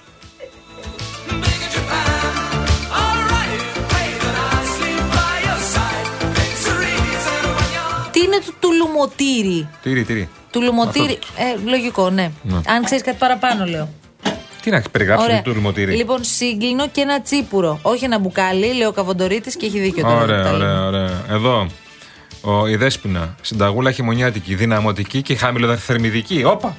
Τι 8.12 8.20
είναι 8.24 8.38
το 8.46 8.52
τουλουμοτήρι; 8.60 9.68
Τύρι, 9.82 10.04
τύρι. 10.04 10.30
Τουλουμοτήρι. 10.52 11.20
Ε, 11.38 11.70
λογικό, 11.70 12.10
ναι. 12.10 12.32
Αν 12.68 12.84
ξέρεις 12.84 13.04
κάτι 13.04 13.18
παραπάνω, 13.18 13.66
λέω. 13.66 13.90
Τι 14.62 14.70
να 14.70 14.82
περιγράψει 14.92 15.26
Ωραία. 15.26 15.42
το 15.42 15.52
τουρμοτήρι. 15.54 15.96
Λοιπόν, 15.96 16.24
σύγκλινο 16.24 16.88
και 16.90 17.02
ένα 17.02 17.22
τσίπουρο. 17.22 17.80
Όχι 17.82 18.04
ένα 18.06 18.20
μπουκάλι, 18.20 18.74
λέει 18.74 18.88
ο 18.88 18.92
Καβοντορίτης 18.92 19.56
και 19.56 19.66
έχει 19.66 19.80
δίκιο 19.80 20.04
τώρα. 20.04 20.16
που 20.18 20.22
Ωραία, 20.24 20.44
τα 20.44 20.50
ωραία, 20.52 20.68
λέμε. 20.68 20.80
ωραία. 20.86 21.24
Εδώ. 21.30 21.68
Ο, 22.42 22.68
η 22.68 22.76
Δέσποινα. 22.76 23.36
Συνταγούλα 23.42 23.92
χειμωνιάτικη, 23.92 24.56
δυναμωτική 24.56 25.22
και 25.22 25.36
χαμηλοθερμιδική. 25.36 26.44
Όπα! 26.44 26.76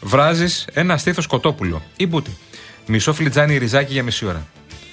Βράζεις 0.00 0.66
ένα 0.72 0.96
στήθος 0.96 1.26
κοτόπουλο 1.26 1.82
ή 1.96 2.06
μπούτι. 2.06 2.36
Μισό 2.86 3.12
φλιτζάνι 3.12 3.56
ριζάκι 3.58 3.92
για 3.92 4.02
μισή 4.02 4.26
ώρα. 4.26 4.46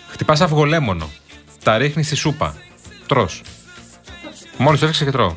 Χτυπάς 0.09 0.41
αυγολέμονο. 0.41 1.09
Τα 1.63 1.77
ρίχνεις 1.77 2.05
στη 2.05 2.15
σούπα. 2.15 2.55
Τρώ. 3.07 3.29
Μόλις 4.57 4.79
το 4.79 4.85
έφτιαξες 4.85 5.05
και 5.05 5.11
τρώω. 5.11 5.35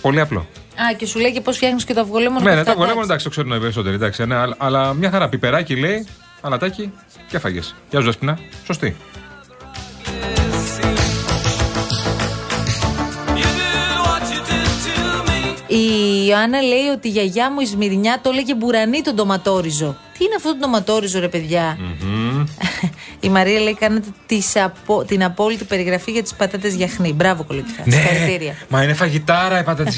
Πολύ 0.00 0.20
απλό. 0.20 0.46
Α, 0.82 0.94
και 0.96 1.06
σου 1.06 1.18
λέει 1.18 1.32
και 1.32 1.40
πώς 1.40 1.56
φτιάχνεις 1.56 1.84
και 1.84 1.94
το 1.94 2.00
αυγολέμονο. 2.00 2.40
Ναι, 2.44 2.48
και 2.48 2.54
ναι, 2.54 2.60
αυτά, 2.60 2.64
το 2.64 2.70
αυγολέμονο 2.80 3.04
εντάξει. 3.04 3.10
εντάξει, 3.10 3.24
το 3.24 3.30
ξέρουν 3.30 3.52
οι 3.52 3.60
περισσότεροι. 3.60 3.94
Εντάξει, 3.94 4.24
ναι, 4.26 4.34
αλλά, 4.34 4.54
αλλά 4.58 4.92
μια 4.94 5.10
χαρά. 5.10 5.28
Πιπεράκι 5.28 5.76
λέει, 5.76 6.06
αλατάκι 6.40 6.92
και 7.28 7.38
φαγέ. 7.38 7.60
Γεια 7.90 7.98
σου, 8.00 8.04
Δέσποινα. 8.06 8.38
Σωστή. 8.66 8.96
Η 15.68 16.26
Ιωάννα 16.28 16.60
λέει 16.60 16.86
ότι 16.94 17.08
η 17.08 17.10
γιαγιά 17.10 17.52
μου 17.52 17.60
η 17.60 17.66
Σμυρνιά 17.66 18.18
το 18.22 18.30
έλεγε 18.30 18.54
μπουρανί 18.54 19.00
τον 19.00 19.14
ντοματόριζο. 19.14 19.96
Τι 20.18 20.24
είναι 20.24 20.34
αυτό 20.36 20.48
το 20.52 20.56
ντοματόριζο, 20.58 21.20
ρε 21.20 21.28
παιδιά; 21.28 21.78
η 23.20 23.28
Μαρία 23.28 23.60
λέει: 23.60 23.74
Κάνετε 23.74 24.08
τις 24.26 24.56
απο- 24.56 25.04
την 25.04 25.24
απόλυτη 25.24 25.64
περιγραφή 25.64 26.10
για 26.10 26.22
τις 26.22 26.34
πατάτες 26.34 26.74
γιαχνί. 26.74 27.12
Μπράβο, 27.12 27.44
κολοκυθά. 27.44 27.82
Συγχαρητήρια. 27.88 28.50
Ναι, 28.50 28.56
μα 28.68 28.82
είναι 28.82 28.94
φαγητάρα 28.94 29.60
η 29.60 29.62
πατάτα 29.64 29.90
τη 29.90 29.96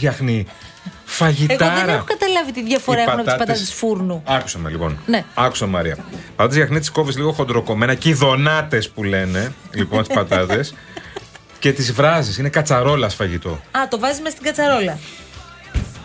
γιαχνή. 1.09 1.47
Εγώ 1.49 1.59
Φαγητάρα. 1.65 1.75
δεν 1.87 1.95
έχω 1.95 2.05
καταλάβει 2.05 2.53
τη 2.53 2.63
διαφορά 2.63 2.99
Οι 2.99 3.03
έχουν 3.03 3.13
από 3.13 3.23
τις 3.23 3.33
πατάτες- 3.33 3.57
πατάτες 3.59 3.75
φούρνου. 3.75 4.23
Άκουσα 4.27 4.59
με 4.59 4.71
λοιπόν. 4.71 4.99
Ναι. 5.07 5.25
Άκουσα 5.35 5.67
Μαρία. 5.67 5.97
Πατάτες 6.37 6.57
γιαχνί 6.57 6.81
τι 6.81 6.91
κόβεις 6.91 7.17
λίγο 7.17 7.33
χοντροκομμένα 7.33 7.95
και 7.95 8.15
δονάτες 8.15 8.89
που 8.91 9.05
λένε. 9.05 9.53
Λοιπόν, 9.73 10.05
τις 10.05 10.15
πατάτες. 10.15 10.75
και 11.59 11.73
τις 11.73 11.93
βράζεις. 11.93 12.39
Είναι 12.39 12.49
κατσαρόλας 12.49 13.15
φαγητό. 13.15 13.51
Α, 13.51 13.89
το 13.89 13.99
βάζεις 13.99 14.21
μες 14.21 14.33
στην 14.33 14.45
κατσαρόλα. 14.45 14.99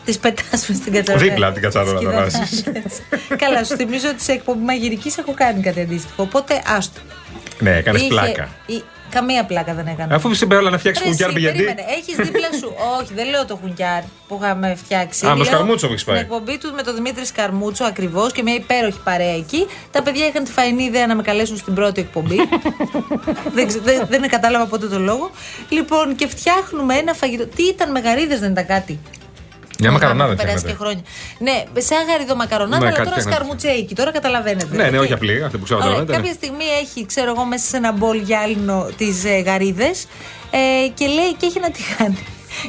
Τις 0.06 0.18
πετάς 0.20 0.68
μες 0.68 0.78
στην 0.78 0.94
κατσαρόλα. 0.94 1.26
Δίπλα 1.30 1.46
από 1.46 1.54
την 1.54 1.64
κατσαρόλα 1.64 2.00
τα 2.00 2.30
Σκυδώνεις. 2.30 2.38
βάζεις. 2.38 2.64
Καλά, 3.44 3.64
σου 3.64 3.76
θυμίζω 3.76 4.10
ότι 4.10 4.22
σε 4.24 4.32
εκπομπή 4.32 4.64
μαγειρικής 4.64 5.18
έχω 5.18 5.34
κάνει 5.34 5.62
κάτι 5.62 5.82
αντίστοιχο. 5.82 6.24
Οπότε 6.24 6.62
άστο. 6.68 7.00
Ναι, 7.60 7.76
έκανες 7.76 8.02
Είχε- 8.02 8.10
πλάκα. 8.10 8.50
η- 8.66 8.84
Καμία 9.10 9.44
πλάκα 9.46 9.74
δεν 9.74 9.88
έκανα. 9.88 10.16
Αφού 10.16 10.34
σε 10.34 10.46
να 10.46 10.78
φτιάξεις 10.78 11.04
Ρε, 11.04 11.10
κουνκιάρ 11.10 11.30
εσύ, 11.30 11.38
πηγαίνει. 11.38 11.54
περίμενε. 11.58 11.84
Έχεις 11.98 12.16
δίπλα 12.16 12.48
σου. 12.60 12.74
Όχι, 13.00 13.14
δεν 13.14 13.30
λέω 13.30 13.46
το 13.46 13.56
χουνκιάρ 13.62 14.02
που 14.28 14.40
είχαμε 14.42 14.76
φτιάξει. 14.76 15.26
Α, 15.26 15.30
με 15.30 15.36
το 15.36 15.44
Λέω 15.44 15.46
Σκαρμούτσο 15.54 15.86
που 15.88 15.92
έχεις 15.94 16.04
πάει. 16.06 16.16
Την 16.16 16.26
εκπομπή 16.26 16.58
του 16.58 16.72
με 16.76 16.82
τον 16.82 16.96
Δημήτρη 16.96 17.26
Σκαρμούτσο 17.26 17.84
ακριβώς 17.86 18.32
και 18.32 18.42
μια 18.44 18.54
υπέροχη 18.54 19.00
παρέα 19.04 19.36
εκεί. 19.36 19.66
Τα 19.92 20.02
παιδιά 20.04 20.28
είχαν 20.28 20.44
τη 20.44 20.52
φαϊνή 20.52 20.84
ιδέα 20.84 21.08
να 21.08 21.16
με 21.16 21.22
καλέσουν 21.22 21.58
στην 21.58 21.74
πρώτη 21.74 22.02
εκπομπή. 22.02 22.36
δεν, 23.56 23.68
ξε- 23.68 23.84
δεν, 23.84 24.06
δεν 24.10 24.28
κατάλαβα 24.28 24.66
ποτέ 24.66 24.88
το 24.88 25.00
λόγο. 25.00 25.32
Λοιπόν, 25.70 26.16
και 26.16 26.28
φτιάχνουμε 26.28 26.96
ένα 26.96 27.14
φαγητό. 27.14 27.46
Τι 27.48 27.64
ήταν 27.64 27.92
μεγαρίδες, 27.92 28.40
δεν 28.40 28.52
ήταν 28.52 28.66
κάτι; 28.66 29.00
Μια 29.84 29.92
Που 29.92 29.98
μακαρονάδα 29.98 30.34
είχαμε 30.34 30.44
περάσει 30.50 30.66
φτιάχνετε. 30.66 30.72
και 30.72 30.84
χρόνια. 30.84 31.04
Ναι, 31.48 31.82
σαν 31.82 32.02
γαριδο 32.08 32.36
μακαρονάδα, 32.36 32.78
Ναι, 32.78 32.86
αλλά 32.86 32.96
κάτι 32.96 33.08
τώρα 33.10 33.20
φτιάχνετε. 33.20 33.36
σκαρμουτσέικι. 33.36 33.94
Τώρα 33.96 34.12
καταλαβαίνετε. 34.12 34.76
Ναι, 34.76 34.90
ναι, 34.90 34.98
Οκ. 34.98 35.04
όχι 35.04 35.14
απλή, 35.14 35.44
αυτή 35.44 35.58
που 35.58 35.64
ξέρω 35.64 35.80
Ωραία, 35.80 35.92
τώρα, 35.92 36.04
ναι. 36.06 36.16
κάποια 36.16 36.34
στιγμή 36.34 36.66
έχει, 36.82 37.06
ξέρω 37.06 37.30
εγώ, 37.36 37.44
μέσα 37.46 37.66
σε 37.68 37.78
ένα 37.78 37.92
μπολ 37.92 38.18
γυάλινο 38.18 38.78
τις 38.98 39.24
ε, 39.26 39.40
γαρίδες 39.48 39.98
ε, 40.52 40.88
και 40.98 41.06
λέει 41.18 41.32
και 41.38 41.46
έχει 41.46 41.58
ένα 41.58 41.72
τηγάνι. 41.78 42.24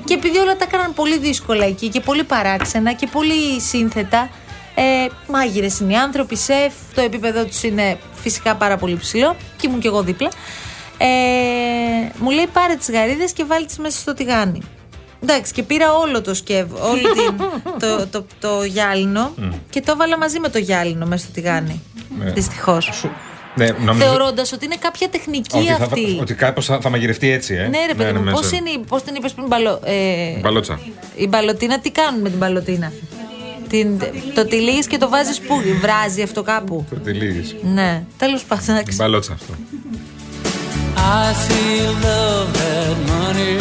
Και 0.05 0.15
επειδή 0.15 0.39
όλα 0.39 0.57
τα 0.57 0.65
έκαναν 0.69 0.95
πολύ 0.95 1.19
δύσκολα 1.19 1.65
εκεί 1.65 1.89
και 1.89 2.01
πολύ 2.01 2.25
παράξενα 2.25 2.93
και 2.93 3.07
πολύ 3.13 3.61
σύνθετα, 3.61 4.29
ε, 4.75 4.83
μάγειρες 5.33 5.79
είναι 5.81 5.93
οι 5.93 5.97
άνθρωποι, 5.97 6.37
σεφ, 6.37 6.73
το 6.95 7.01
επίπεδο 7.01 7.45
τους 7.45 7.63
είναι 7.63 7.99
φυσικά 8.23 8.55
πάρα 8.55 8.77
πολύ 8.77 8.97
ψηλό 8.97 9.37
και 9.57 9.67
ήμουν 9.67 9.81
και 9.81 9.89
εγώ 9.89 10.03
δίπλα. 10.03 10.29
Ε, 10.99 11.07
μου 12.19 12.31
λέει 12.31 12.47
πάρε 12.53 12.75
τις 12.75 12.91
γαρίδες 12.91 13.33
και 13.33 13.45
βάλει 13.45 13.67
τις 13.67 13.79
μέσα 13.79 13.99
στο 13.99 14.15
τηγάνι. 14.15 14.61
Εντάξει, 15.29 15.53
και 15.53 15.63
πήρα 15.63 15.93
όλο 15.93 16.21
το 16.21 16.35
σκευ, 16.35 16.73
όλο 16.73 17.13
την, 17.13 17.37
το, 17.83 18.07
το, 18.07 18.27
το, 18.41 18.65
γυάλινο 18.65 19.35
και 19.71 19.81
το 19.81 19.93
έβαλα 19.93 20.19
μαζί 20.19 20.41
με 20.41 20.49
το 20.49 20.59
γυάλινο 20.59 21.07
μέσα 21.07 21.25
στο 21.25 21.33
τηγάνι. 21.33 21.83
Ναι. 22.19 22.31
Δυστυχώς. 22.31 23.07
Ναι, 23.57 23.67
νομίζω 23.85 24.05
Θεωρώντας 24.05 24.53
ότι 24.53 24.65
είναι 24.65 24.77
κάποια 24.79 25.09
τεχνική 25.09 25.59
ότι, 25.59 25.67
θα, 25.67 25.85
αυτή. 25.85 26.19
ότι 26.21 26.35
κάπως 26.35 26.67
θα, 26.67 26.81
θα 26.81 26.91
μαγειρευτεί 26.91 27.31
έτσι, 27.31 27.55
ε. 27.55 27.69
Ναι, 27.69 27.79
ρε 27.87 27.95
παιδί 27.95 28.19
μου, 28.19 28.31
πώς 28.31 28.41
μέσα. 28.41 28.57
είναι, 28.57 28.85
πώς 28.89 29.03
την 29.03 29.15
είπες 29.15 29.33
πριν, 29.33 29.47
μπαλο, 29.47 29.81
ε, 29.85 30.39
Μπαλότσα. 30.41 30.81
η 31.17 31.29
μπαλωτίνα, 31.29 31.79
τι 31.81 31.91
κάνουν 31.91 32.21
με 32.21 32.29
την 32.29 32.39
μπαλωτίνα. 32.39 32.93
Την, 33.69 33.99
το 34.35 34.47
τυλίγεις 34.47 34.87
και 34.87 34.99
το 34.99 35.09
βάζεις 35.09 35.41
πού, 35.41 35.55
βράζει 35.81 36.23
αυτό 36.23 36.43
κάπου; 36.43 36.87
Το 36.91 36.97
τυλίγεις. 36.97 37.57
Ναι, 37.63 38.03
τέλος 38.19 38.45
πάντων. 38.45 38.65
εντάξει. 38.69 38.97
Μπαλότσα 38.97 39.33
αυτό. 39.33 39.55
I 40.97 41.33
see 41.47 41.77
love 42.09 42.49
that 42.61 42.95
money 43.13 43.55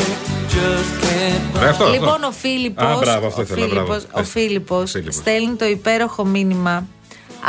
just 0.56 0.92
can't 1.04 1.54
buy. 1.54 1.60
Ρε, 1.62 1.70
αυτό, 1.70 1.84
αυτό. 1.84 1.90
Λοιπόν, 1.94 2.24
ο 2.24 2.32
Φίλιππος, 2.32 2.86
Α, 2.86 2.98
μπράβο, 3.00 3.28
αυτό 3.28 3.42
ο 3.42 3.44
ήθελα, 3.44 3.66
μπράβο. 3.68 3.86
Φίλιππος, 3.94 4.04
ο 4.12 4.18
Πες. 4.20 4.30
Φίλιππος 4.30 4.92
Φίλιππος. 4.92 5.16
στέλνει 5.16 5.56
το 5.56 5.66
υπέροχο 5.66 6.26
μήνυμα 6.26 6.88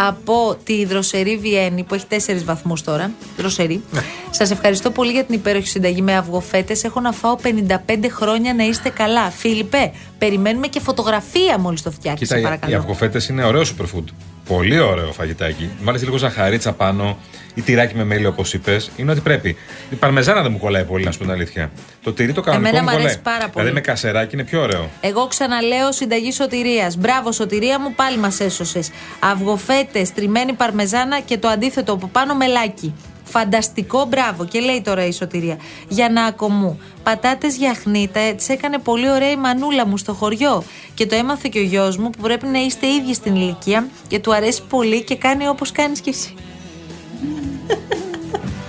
από 0.08 0.56
τη 0.64 0.84
δροσερή 0.84 1.36
Βιέννη 1.36 1.82
που 1.82 1.94
έχει 1.94 2.04
4 2.08 2.44
βαθμούς 2.44 2.82
τώρα. 2.82 3.10
Δροσερή. 3.36 3.82
Ναι. 3.90 4.02
Σας 4.30 4.50
ευχαριστώ 4.50 4.90
πολύ 4.90 5.12
για 5.12 5.24
την 5.24 5.34
υπέροχη 5.34 5.68
συνταγή 5.68 6.02
με 6.02 6.16
αυγοφέτες. 6.16 6.84
Έχω 6.84 7.00
να 7.00 7.12
φάω 7.12 7.36
55 7.42 8.08
χρόνια 8.10 8.54
να 8.54 8.64
είστε 8.64 8.88
καλά. 8.88 9.30
Φίλιππε, 9.30 9.92
περιμένουμε 10.18 10.66
και 10.66 10.80
φωτογραφία 10.80 11.58
μόλις 11.58 11.82
το 11.82 11.90
φτιάξεις, 11.90 12.26
Κοίτα, 12.28 12.36
οι- 12.38 12.40
οι 12.40 12.44
παρακαλώ. 12.44 12.76
αυγοφέτες 12.76 13.28
είναι 13.28 13.44
ωραίο 13.44 13.62
superfood. 13.62 14.04
Πολύ 14.48 14.78
ωραίο 14.78 15.12
φαγητάκι. 15.12 15.70
Βάλει 15.82 15.98
λίγο 15.98 16.16
ζαχαρίτσα 16.16 16.72
πάνω 16.72 17.18
ή 17.54 17.62
τυράκι 17.62 17.96
με 17.96 18.04
μέλι, 18.04 18.26
όπως 18.26 18.54
είπες. 18.54 18.90
Είναι 18.96 19.10
ό,τι 19.10 19.20
πρέπει. 19.20 19.56
Η 19.90 19.94
παρμεζάνα 19.94 20.42
δεν 20.42 20.52
μου 20.52 20.58
κολλάει 20.58 20.84
πολύ, 20.84 21.04
να 21.04 21.10
σου 21.10 21.18
πω 21.18 21.24
την 21.24 21.32
αλήθεια. 21.32 21.70
Το 22.02 22.12
τυρί 22.12 22.32
το 22.32 22.40
κανονικό 22.40 22.68
Εμένα 22.68 22.84
μου 22.84 22.90
μ' 22.90 23.00
αρέσει 23.00 23.16
κολλάει. 23.18 23.38
πάρα 23.38 23.48
πολύ. 23.50 23.52
Δηλαδή 23.66 23.72
με 23.72 23.80
κασεράκι 23.80 24.34
είναι 24.34 24.44
πιο 24.44 24.60
ωραίο. 24.62 24.90
Εγώ 25.00 25.26
ξαναλέω 25.26 25.92
συνταγή 25.92 26.32
σωτηρίας. 26.32 26.96
Μπράβο, 26.96 27.32
σωτηρία 27.32 27.80
μου, 27.80 27.94
πάλι 27.94 28.18
μας 28.18 28.40
έσωσες. 28.40 28.90
Αυγοφέτες, 29.18 30.12
τριμμένη 30.12 30.52
παρμεζάνα 30.52 31.20
και 31.20 31.38
το 31.38 31.48
αντίθετο 31.48 31.92
από 31.92 32.06
πάνω 32.06 32.34
μελάκι. 32.34 32.94
Φανταστικό, 33.24 34.04
μπράβο. 34.04 34.44
Και 34.46 34.60
λέει 34.60 34.80
τώρα 34.84 35.06
η 35.06 35.12
σωτηρία. 35.12 35.56
Για 35.88 36.08
να 36.10 36.24
ακομού. 36.24 36.80
Πατάτε 37.02 37.46
γιαχνίτα, 37.48 38.34
τις 38.36 38.48
έκανε 38.48 38.78
πολύ 38.78 39.10
ωραία 39.10 39.30
η 39.30 39.36
μανούλα 39.36 39.86
μου 39.86 39.96
στο 39.96 40.12
χωριό. 40.12 40.64
Και 40.94 41.06
το 41.06 41.14
έμαθε 41.14 41.48
και 41.52 41.58
ο 41.58 41.62
γιος 41.62 41.96
μου 41.96 42.10
που 42.10 42.22
πρέπει 42.22 42.46
να 42.46 42.58
είστε 42.58 42.86
ίδιοι 42.86 43.14
στην 43.14 43.34
ηλικία 43.34 43.86
και 44.08 44.18
του 44.18 44.34
αρέσει 44.34 44.62
πολύ 44.68 45.02
και 45.02 45.16
κάνει 45.16 45.48
όπως 45.48 45.72
κάνεις 45.72 46.00
κι 46.00 46.08
εσύ. 46.08 46.34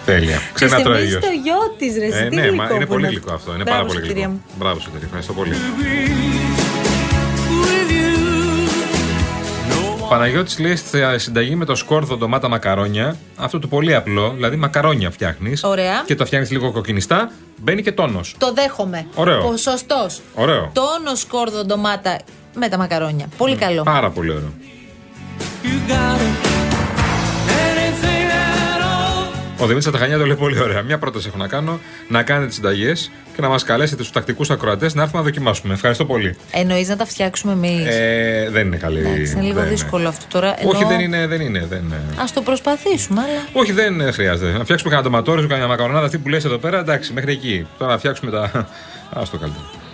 Τέλεια. 0.05 0.39
Ξένα 0.53 0.75
Της 0.75 0.83
τρώει 0.83 0.95
θυμίζει 0.95 1.11
γιος. 1.11 1.23
το 1.23 1.31
γιο 1.43 1.75
της, 1.77 1.97
ρε. 1.97 2.05
Ε, 2.05 2.07
εσύ, 2.07 2.29
τι 2.29 2.35
ναι, 2.35 2.41
γλυκό 2.41 2.55
μα 2.63 2.69
είναι 2.75 2.85
που 2.85 2.91
πολύ 2.91 3.05
αυτό. 3.05 3.17
γλυκό 3.17 3.33
αυτό. 3.33 3.53
Είναι 3.53 3.63
Μπράβο, 3.63 3.77
πάρα 3.79 3.93
πολύ 3.93 3.99
σωτηρία 4.05 4.25
γλυκό. 4.27 4.41
μου. 4.47 4.55
Μπράβο, 4.59 4.79
Σωτηρή, 4.79 5.03
ευχαριστώ 5.05 5.33
πολύ. 5.33 5.55
Παναγιώτης 10.09 10.59
λέει 10.59 10.75
στη 10.75 10.99
συνταγή 11.15 11.55
με 11.55 11.65
το 11.65 11.75
σκόρδο 11.75 12.17
ντομάτα 12.17 12.47
μακαρόνια. 12.47 13.17
Αυτό 13.35 13.59
το 13.59 13.67
πολύ 13.67 13.95
απλό, 13.95 14.31
δηλαδή 14.35 14.55
μακαρόνια 14.55 15.11
φτιάχνεις. 15.11 15.63
Ωραία. 15.63 16.03
Και 16.05 16.15
το 16.15 16.25
φτιάχνεις 16.25 16.51
λίγο 16.51 16.71
κοκκινιστά. 16.71 17.31
Μπαίνει 17.57 17.81
και 17.81 17.91
τόνος. 17.91 18.35
Το 18.37 18.53
δέχομαι. 18.53 19.07
Ωραίο. 19.15 19.41
Ποσοστό. 19.41 20.07
Ωραίο. 20.33 20.71
Τόνο 20.73 21.15
σκόρδο 21.15 21.65
ντομάτα 21.65 22.19
με 22.55 22.69
τα 22.69 22.77
μακαρόνια. 22.77 23.27
Πολύ 23.37 23.55
καλό. 23.55 23.83
Πάρα 23.83 24.09
πολύ 24.09 24.29
ωραίο. 24.29 24.53
You 25.63 26.54
Ο 29.57 29.61
Δημήτρης 29.61 29.87
Αταχανιά 29.87 30.17
το 30.17 30.25
λέει 30.25 30.35
πολύ 30.35 30.59
ωραία. 30.59 30.81
Μια 30.81 30.97
πρόταση 30.97 31.27
έχω 31.27 31.37
να 31.37 31.47
κάνω: 31.47 31.79
να 32.07 32.23
κάνετε 32.23 32.45
τις 32.45 32.55
συνταγές 32.55 33.11
και 33.35 33.41
να 33.41 33.47
μας 33.47 33.63
καλέσετε 33.63 34.01
στους 34.01 34.13
τακτικούς 34.13 34.49
ακροατές 34.49 34.93
να 34.93 35.01
έρθουμε 35.01 35.21
να 35.21 35.27
δοκιμάσουμε. 35.27 35.73
Ευχαριστώ 35.73 36.05
πολύ. 36.05 36.37
Εννοείς 36.51 36.87
να 36.87 36.95
τα 36.95 37.05
φτιάξουμε 37.05 37.53
εμείς; 37.53 37.85
Ε, 37.85 38.47
δεν 38.51 38.65
είναι 38.67 38.77
καλή. 38.77 38.99
Εντάξει, 38.99 39.31
είναι 39.31 39.41
λίγο 39.41 39.59
δεν 39.59 39.69
δύσκολο 39.69 40.07
αυτό 40.07 40.25
τώρα. 40.29 40.55
Όχι, 40.65 40.83
δεν 40.83 40.99
είναι. 40.99 41.27
Δεν 41.27 41.41
είναι 41.41 41.65
δεν... 41.69 41.83
είναι. 41.85 41.95
Α 41.95 42.23
το 42.33 42.41
προσπαθήσουμε, 42.41 43.21
αλλά. 43.21 43.47
Όχι, 43.53 43.71
δεν 43.71 44.01
ε, 44.01 44.11
χρειάζεται. 44.11 44.57
Να 44.57 44.63
φτιάξουμε 44.63 44.89
κανένα 44.91 45.09
τοματόριζο, 45.09 45.47
κανένα 45.47 45.67
μακαρονάδα 45.67 46.05
αυτή 46.05 46.17
που 46.17 46.29
λες 46.29 46.45
εδώ 46.45 46.57
πέρα. 46.57 46.79
Εντάξει, 46.79 47.13
μέχρι 47.13 47.31
εκεί. 47.31 47.67
Τώρα 47.77 47.91
να 47.91 47.97
φτιάξουμε 47.97 48.31
τα. 48.31 48.43
Α 49.19 49.21
το 49.31 49.37
καλύτερο. 49.37 49.84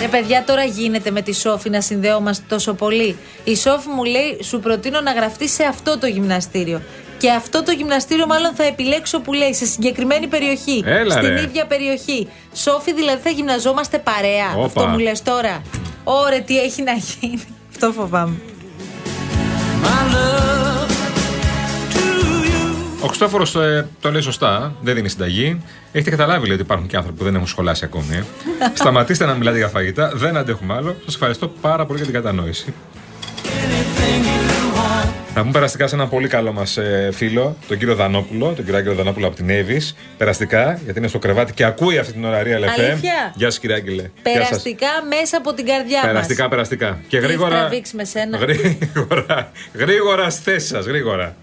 Ρε 0.00 0.06
παιδιά, 0.08 0.44
τώρα 0.46 0.64
γίνεται 0.64 1.10
με 1.10 1.22
τη 1.22 1.34
Σόφη 1.34 1.70
να 1.70 1.80
συνδέομαστε 1.80 2.44
τόσο 2.48 2.72
πολύ. 2.74 3.16
Η 3.44 3.56
Σόφη 3.56 3.88
μου 3.88 4.04
λέει: 4.04 4.38
Σου 4.42 4.60
προτείνω 4.60 5.00
να 5.00 5.12
γραφτεί 5.12 5.48
σε 5.48 5.62
αυτό 5.64 5.98
το 5.98 6.06
γυμναστήριο. 6.06 6.82
Και 7.18 7.30
αυτό 7.30 7.62
το 7.62 7.72
γυμναστήριο, 7.72 8.26
μάλλον 8.26 8.54
θα 8.54 8.64
επιλέξω 8.64 9.20
που 9.20 9.32
λέει 9.32 9.54
σε 9.54 9.64
συγκεκριμένη 9.66 10.26
περιοχή. 10.26 10.82
Έλα, 10.86 11.14
στην 11.14 11.28
ρε. 11.28 11.40
ίδια 11.40 11.66
περιοχή. 11.66 12.28
Σόφη, 12.54 12.94
δηλαδή 12.94 13.20
θα 13.22 13.30
γυμναζόμαστε 13.30 13.98
παρέα. 13.98 14.52
Όπα. 14.56 14.64
Αυτό 14.64 14.86
μου 14.86 14.98
λες 14.98 15.22
τώρα. 15.22 15.62
Ωρε, 16.04 16.38
τι 16.38 16.60
έχει 16.60 16.82
να 16.82 16.92
γίνει. 16.92 17.42
Αυτό 17.70 17.92
φοβάμαι. 17.92 18.36
My 19.82 20.14
love 20.14 20.64
to 20.64 20.64
you. 20.64 20.69
Ο 23.02 23.06
Χριστόφορος 23.06 23.52
το 24.00 24.10
λέει 24.10 24.20
σωστά, 24.20 24.74
δεν 24.80 24.94
δίνει 24.94 25.08
συνταγή. 25.08 25.62
Έχετε 25.92 26.10
καταλάβει 26.10 26.42
λέει, 26.44 26.52
ότι 26.54 26.62
υπάρχουν 26.62 26.86
και 26.86 26.96
άνθρωποι 26.96 27.18
που 27.18 27.24
δεν 27.24 27.34
έχουν 27.34 27.46
σχολάσει 27.46 27.84
ακόμη. 27.84 28.06
ε. 28.16 28.22
Σταματήστε 28.74 29.24
να 29.24 29.34
μιλάτε 29.34 29.56
για 29.56 29.68
φαγητά, 29.68 30.12
δεν 30.14 30.36
αντέχουμε 30.36 30.74
άλλο. 30.74 30.96
Σας 31.04 31.14
ευχαριστώ 31.14 31.48
πάρα 31.60 31.86
πολύ 31.86 31.98
για 32.02 32.06
την 32.10 32.14
κατανόηση. 32.22 32.74
Να 35.34 35.40
πούμε 35.40 35.52
περαστικά 35.52 35.86
σε 35.86 35.94
ένα 35.94 36.06
πολύ 36.06 36.28
καλό 36.28 36.52
μας 36.52 36.78
φίλο, 37.12 37.56
τον 37.68 37.78
κύριο 37.78 37.94
Δανόπουλο, 37.94 38.46
τον 38.46 38.64
κύριο 38.64 38.76
Άγγελο 38.76 38.94
Δανόπουλο 38.94 39.26
από 39.26 39.36
την 39.36 39.50
Εύη. 39.50 39.80
Περαστικά, 40.16 40.80
γιατί 40.84 40.98
είναι 40.98 41.08
στο 41.08 41.18
κρεβάτι 41.18 41.52
και 41.52 41.64
ακούει 41.64 41.98
αυτή 41.98 42.12
την 42.12 42.24
ωραία 42.24 42.58
λεφέ. 42.58 42.82
Αλήθεια; 42.82 43.32
Γεια 43.34 43.50
σας, 43.50 43.58
κύριε 43.58 43.76
Άγγελε. 43.76 43.94
Γεια 44.02 44.10
σας. 44.34 44.48
Περαστικά 44.48 44.88
μέσα 45.08 45.36
από 45.36 45.54
την 45.54 45.66
καρδιά 45.66 45.98
μας. 45.98 46.06
Περαστικά, 46.06 46.48
περαστικά. 46.48 46.98
Και 47.08 47.18
Τι 47.18 47.24
γρήγορα. 47.26 47.50
έχει 47.54 47.60
τραβήξει 47.60 47.96
με 47.96 48.04
σένα; 48.04 48.38
Γρήγορα, 48.44 49.50
γρήγορα 49.74 50.30
στη 50.30 50.42
θέση 50.42 50.66
σας, 50.66 50.84
γρήγορα. 50.86 51.36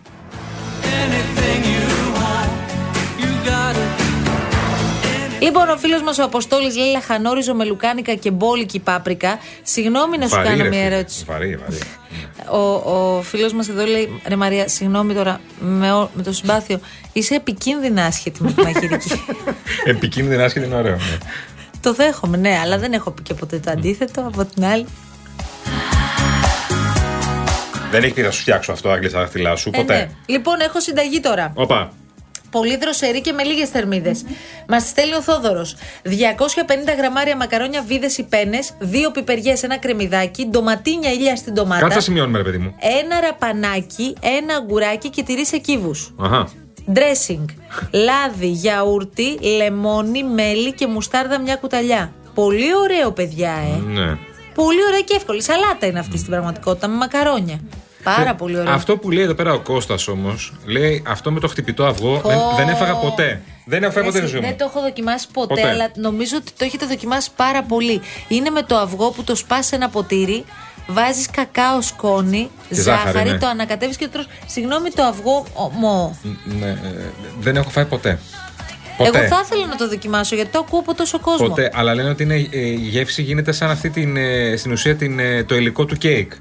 Λοιπόν, 5.47 5.69
ο 5.69 5.77
φίλος 5.77 6.01
μας 6.01 6.17
ο 6.17 6.23
Αποστόλης 6.23 6.77
λέει 6.77 6.91
λαχανόριζο 6.91 7.53
με 7.53 7.63
λουκάνικα 7.65 8.13
και 8.15 8.31
μπόλικη 8.31 8.79
πάπρικα. 8.79 9.39
Συγγνώμη 9.63 10.17
να 10.17 10.27
σου 10.27 10.35
Βαρύ, 10.35 10.47
κάνω 10.47 10.63
ρε, 10.63 10.69
μια 10.69 10.81
φίλε. 10.83 10.95
ερώτηση. 10.95 11.23
Βαρύ, 11.27 11.55
βαρύ. 11.55 11.77
Ο, 12.51 12.91
ο 13.17 13.21
φίλος 13.21 13.53
μας 13.53 13.69
εδώ 13.69 13.85
λέει: 13.85 14.21
Ρε 14.27 14.35
Μαρία, 14.35 14.67
συγγνώμη 14.67 15.13
τώρα 15.13 15.39
με, 15.59 15.91
ο- 15.93 16.09
με 16.13 16.23
το 16.23 16.31
συμπάθειο. 16.33 16.79
Είσαι 17.13 17.35
επικίνδυνα 17.35 18.05
άσχετη 18.05 18.43
με 18.43 18.51
τη 18.51 18.61
μαγειρική. 18.63 19.21
Επικίνδυνα 19.85 20.43
άσχετη 20.43 20.65
είναι 20.65 20.75
ωραίο. 20.75 20.95
ναι. 20.95 21.17
το 21.81 21.93
δέχομαι, 21.93 22.37
ναι, 22.37 22.59
αλλά 22.63 22.77
δεν 22.77 22.93
έχω 22.93 23.11
πει 23.11 23.21
και 23.21 23.33
ποτέ 23.33 23.59
το 23.59 23.71
αντίθετο. 23.71 24.21
Από 24.21 24.45
την 24.45 24.65
άλλη. 24.65 24.85
Δεν 27.91 28.03
έχει 28.03 28.13
πει 28.13 28.21
να 28.21 28.31
σου 28.31 28.41
φτιάξω 28.41 28.71
αυτό, 28.71 28.89
Άγγλε, 28.89 29.09
στα 29.09 29.19
δάχτυλά 29.19 29.55
σου. 29.55 29.69
Ε, 29.73 29.77
Ποτέ. 29.77 29.95
ναι. 29.95 30.09
Λοιπόν, 30.25 30.59
έχω 30.59 30.79
συνταγή 30.81 31.19
τώρα. 31.19 31.51
Όπα. 31.55 31.91
Πολύ 32.51 32.77
δροσερή 32.77 33.21
και 33.21 33.31
με 33.31 33.43
λίγες 33.43 33.69
θερμίδες. 33.69 34.25
Μας 34.67 34.83
στέλνει 34.83 35.13
ο 35.13 35.21
Θόδωρος. 35.21 35.75
250 36.03 36.93
γραμμάρια 36.97 37.35
μακαρόνια 37.35 37.83
βίδες 37.87 38.17
ή 38.17 38.23
πένες, 38.23 38.73
δύο 38.79 39.11
πιπεριές, 39.11 39.63
ένα 39.63 39.77
κρεμμυδάκι, 39.77 40.45
ντοματίνια 40.45 41.11
ήλια 41.11 41.35
στην 41.35 41.53
ντομάτα. 41.53 41.81
Κάτσε 41.81 41.95
να 41.95 42.01
σημειώνουμε, 42.01 42.37
ρε 42.37 42.43
παιδί 42.43 42.57
μου. 42.57 42.75
Ένα 42.79 43.19
ραπανάκι, 43.21 44.15
ένα 44.21 44.55
αγκουράκι 44.55 45.09
και 45.09 45.23
τυρί 45.23 45.45
σε 45.45 45.57
κύβους. 45.57 46.13
Αχα. 46.19 46.47
Dressing. 46.93 47.45
Λάδι, 47.91 48.47
γιαούρτι, 48.47 49.39
λεμόνι, 49.57 50.23
μέλι 50.23 50.73
και 50.73 50.87
μουστάρδα 50.87 51.39
μια 51.39 51.55
κουταλιά. 51.55 52.13
Πολύ 52.33 52.75
ωραίο, 52.75 53.11
παιδιά, 53.11 53.51
ε. 53.51 53.91
Ναι. 53.99 54.17
Πολύ 54.53 54.85
ωραία 54.87 55.01
και 55.01 55.15
εύκολη. 55.15 55.41
Σαλάτα 55.43 55.85
είναι 55.85 55.99
αυτή 55.99 56.17
στην 56.17 56.29
πραγματικότητα 56.29 56.87
με 56.87 56.95
μακαρόνια. 56.95 57.59
Πάρα 58.03 58.29
Ε, 58.29 58.33
πολύ 58.37 58.59
ωραίο. 58.59 58.73
Αυτό 58.73 58.97
που 58.97 59.11
λέει 59.11 59.23
εδώ 59.23 59.33
πέρα 59.33 59.53
ο 59.53 59.59
Κώστας 59.59 60.07
όμως, 60.07 60.53
λέει 60.65 61.03
αυτό 61.07 61.31
με 61.31 61.39
το 61.39 61.47
χτυπητό 61.47 61.85
αυγό 61.85 62.21
δεν, 62.25 62.37
δεν 62.57 62.69
έφαγα 62.69 62.93
ποτέ. 62.95 63.41
Δεν 63.65 63.83
έχω 63.83 63.91
φάει 63.91 64.03
ποτέ 64.03 64.15
στη 64.17 64.25
Εσύ, 64.25 64.33
ζωή 64.35 64.41
μου. 64.41 64.47
δεν 64.47 64.57
το 64.57 64.65
έχω 64.69 64.81
δοκιμάσει 64.81 65.27
ποτέ, 65.33 65.53
Ποτέ. 65.53 65.69
αλλά 65.69 65.91
νομίζω 65.95 66.37
ότι 66.37 66.51
το 66.57 66.65
έχετε 66.65 66.85
δοκιμάσει 66.85 67.29
πάρα 67.35 67.63
πολύ. 67.63 68.01
Είναι 68.27 68.49
με 68.49 68.61
το 68.63 68.75
αυγό 68.77 69.11
που 69.11 69.23
το 69.23 69.35
σπάς 69.35 69.65
σε 69.65 69.75
ένα 69.75 69.89
ποτήρι, 69.89 70.45
βάζεις 70.87 71.29
κακάο 71.31 71.81
σκόνη, 71.81 72.49
Και 72.69 72.75
ζάχαρη, 72.75 73.11
ζάχαρη, 73.11 73.29
ναι. 73.29 73.37
το 73.37 73.47
ανακατεύεις 73.47 73.97
και 73.97 74.05
το 74.05 74.11
τρως. 74.11 74.27
Συγγνώμη, 74.45 74.89
το 74.89 75.03
αυγό. 75.03 75.45
Ομό. 75.53 76.17
Ναι, 76.59 76.67
ε, 76.67 76.75
δεν 77.39 77.55
έχω 77.55 77.69
φάει 77.69 77.85
ποτέ. 77.85 78.19
Ποτέ. 78.97 79.17
Εγώ 79.17 79.27
θα 79.27 79.41
ήθελα 79.45 79.65
να 79.65 79.75
το 79.75 79.87
δοκιμάσω 79.87 80.35
γιατί 80.35 80.51
το 80.51 80.59
ακούω 80.59 80.79
από 80.79 80.93
τόσο 80.93 81.19
κόσμο. 81.19 81.47
Ποτέ. 81.47 81.71
Αλλά 81.73 81.93
λένε 81.95 82.09
ότι 82.09 82.23
είναι, 82.23 82.35
ε, 82.51 82.59
η 82.59 82.73
γεύση 82.75 83.21
γίνεται 83.21 83.51
σαν 83.51 83.69
αυτή 83.69 83.89
την, 83.89 84.17
ε, 84.17 84.55
στην 84.57 84.71
ουσία 84.71 84.95
την, 84.95 85.19
ε, 85.19 85.43
το 85.43 85.55
υλικό 85.55 85.85
του 85.85 85.95
κέικ. 85.97 86.31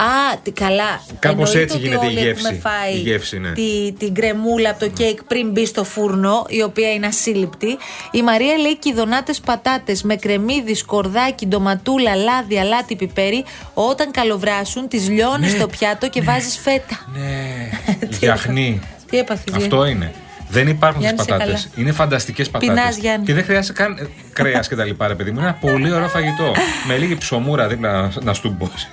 Α, 0.00 0.38
τι 0.42 0.50
καλά. 0.50 1.00
Κάπως 1.18 1.54
Εννοείται 1.54 1.60
έτσι 1.60 1.76
ότι 1.76 1.86
γίνεται 1.86 2.04
η 2.06 2.08
όλοι 2.08 2.20
γεύση. 2.20 2.44
Έχουμε 2.46 2.60
φάει 2.70 2.92
Η 2.94 2.98
γεύση, 2.98 3.38
ναι. 3.38 3.50
τη, 3.52 3.92
την 3.98 4.14
κρεμούλα 4.14 4.70
από 4.70 4.78
το 4.80 4.88
κέικ 4.88 5.22
πριν 5.24 5.50
μπει 5.50 5.66
στο 5.66 5.84
φούρνο, 5.84 6.44
η 6.48 6.62
οποία 6.62 6.92
είναι 6.92 7.06
ασύλληπτη. 7.06 7.78
Η 8.10 8.22
Μαρία 8.22 8.56
λέει 8.58 8.78
κυδονάτες 8.78 9.40
πατάτες 9.40 10.02
με 10.02 10.16
κρεμμύδις, 10.16 10.78
σκορδάκι, 10.78 11.46
ντοματούλα, 11.46 12.14
λάδι, 12.14 12.58
αλάτι, 12.58 12.96
πιπέρι. 12.96 13.44
Όταν 13.74 14.10
καλοβράσουν, 14.10 14.88
τις 14.88 15.08
λιώνεις 15.08 15.52
Ναι. 15.52 15.58
στο 15.58 15.66
πιάτο 15.68 16.08
και 16.08 16.22
βάζεις 16.22 16.58
φέτα. 16.58 17.06
Ναι. 17.14 17.68
Γιαχνί. 18.20 18.80
Τι 19.10 19.18
έπαθε, 19.18 19.44
Αυτό 19.56 19.86
είναι. 19.86 20.12
Δεν 20.50 20.68
υπάρχουν 20.68 21.00
τις 21.02 21.10
Γιάννη, 21.10 21.22
σε 21.22 21.30
πατάτες. 21.38 21.60
καλά. 21.70 21.82
Είναι 21.82 21.92
φανταστικές 21.92 22.50
πατάτες. 22.50 22.74
Πεινάς, 22.76 22.96
Γιάννη. 22.96 23.26
Και 23.26 23.34
δεν 23.34 23.44
χρειάζεται 23.44 23.82
καν 23.82 24.08
κρέας 24.32 24.68
και 24.68 24.74
τα 24.76 24.84
λοιπά, 24.84 25.06
ρε 25.06 25.14
παιδί 25.14 25.30
μου. 25.30 25.38
Είναι 25.38 25.48
ένα 25.48 25.56
πολύ 25.60 25.92
ωραίο 25.92 26.08
φαγητό. 26.08 26.52
με 26.88 26.96
λίγη 26.96 27.16
ψωμούρα 27.16 27.66
δίπλα 27.68 27.92
να, 28.00 28.10
να 28.22 28.34
στουμπώσει. 28.34 28.88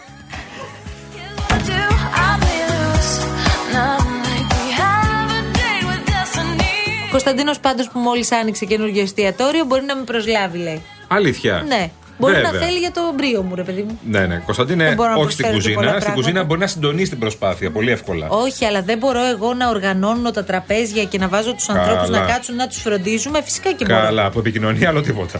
Κωνσταντίνος 7.15 7.59
πάντως 7.59 7.89
που 7.89 7.99
μόλις 7.99 8.31
άνοιξε 8.31 8.65
καινούργιο 8.65 9.01
εστιατόριο 9.01 9.65
μπορεί 9.65 9.83
να 9.83 9.95
με 9.95 10.03
προσλάβει, 10.03 10.57
λέει. 10.57 10.81
Αλήθεια; 11.07 11.63
Ναι. 11.67 11.89
Μπορεί 12.17 12.33
Βέβαια. 12.33 12.51
να 12.51 12.59
θέλει 12.59 12.77
για 12.77 12.91
το 12.91 13.01
μπρίο 13.15 13.41
μου, 13.41 13.55
ρε 13.55 13.63
παιδί 13.63 13.81
μου. 13.81 13.99
Ναι, 14.09 14.25
ναι. 14.25 14.41
Κωνσταντίνε, 14.45 14.83
Δεν 14.83 14.95
μπορώ 14.95 15.09
να 15.09 15.15
όχι 15.15 15.31
στην 15.31 15.45
προσφέρω 15.45 15.67
και 15.67 15.73
πολλά 15.73 15.85
κουζίνα. 15.85 15.99
Στην 15.99 16.03
πράγματα. 16.03 16.21
κουζίνα 16.21 16.43
μπορεί 16.43 16.59
να 16.59 16.67
συντονίσει 16.67 17.09
την 17.09 17.19
προσπάθεια 17.19 17.71
πολύ 17.71 17.91
εύκολα. 17.91 18.27
Όχι, 18.29 18.65
αλλά 18.65 18.81
δεν 18.81 18.97
μπορώ 18.97 19.25
εγώ 19.25 19.53
να 19.53 19.69
οργανώνω 19.69 20.31
τα 20.31 20.43
τραπέζια 20.43 21.03
και 21.03 21.17
να 21.17 21.27
βάζω 21.27 21.53
τους 21.53 21.69
ανθρώπους 21.69 22.09
να 22.09 22.19
κάτσουν 22.19 22.55
να 22.55 22.67
τους 22.67 22.77
φροντίζουμε. 22.77 23.41
Φυσικά 23.41 23.71
και 23.71 23.85
μπορώ. 23.85 23.99
Καλά, 23.99 24.25
από 24.25 24.39
επικοινωνία, 24.39 24.89
άλλο 24.89 25.01
τίποτα. 25.01 25.39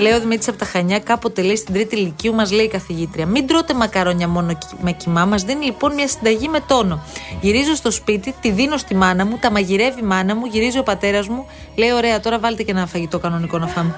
Λέει 0.00 0.12
ο 0.12 0.20
Δημήτρης 0.20 0.48
από 0.48 0.58
τα 0.58 0.64
Χανιά, 0.64 0.98
κάποτε 0.98 1.42
λέει 1.42 1.56
στην 1.56 1.74
τρίτη 1.74 1.96
ηλικίου, 1.96 2.34
μας 2.34 2.52
λέει 2.52 2.64
η 2.64 2.68
καθηγήτρια. 2.68 3.26
Μην 3.26 3.46
τρώτε 3.46 3.74
μακαρόνια 3.74 4.28
μόνο 4.28 4.52
κι- 4.52 4.78
με 4.82 4.92
κοιμά. 4.92 5.24
Μας 5.24 5.42
δίνει 5.42 5.64
λοιπόν 5.64 5.94
μια 5.94 6.08
συνταγή 6.08 6.48
με 6.48 6.60
τόνο. 6.66 7.02
Γυρίζω 7.40 7.74
στο 7.74 7.90
σπίτι, 7.90 8.34
τη 8.40 8.50
δίνω 8.50 8.76
στη 8.76 8.94
μάνα 8.94 9.26
μου, 9.26 9.36
τα 9.40 9.50
μαγειρεύει 9.50 10.00
η 10.00 10.04
μάνα 10.04 10.36
μου, 10.36 10.46
γυρίζει 10.46 10.78
ο 10.78 10.82
πατέρας 10.82 11.28
μου. 11.28 11.46
Λέει: 11.74 11.90
Ωραία, 11.92 12.20
τώρα 12.20 12.38
βάλτε 12.38 12.62
και 12.62 12.70
ένα 12.70 12.86
φαγητό 12.86 13.18
κανονικό 13.18 13.58
να 13.58 13.66
φάμε. 13.66 13.94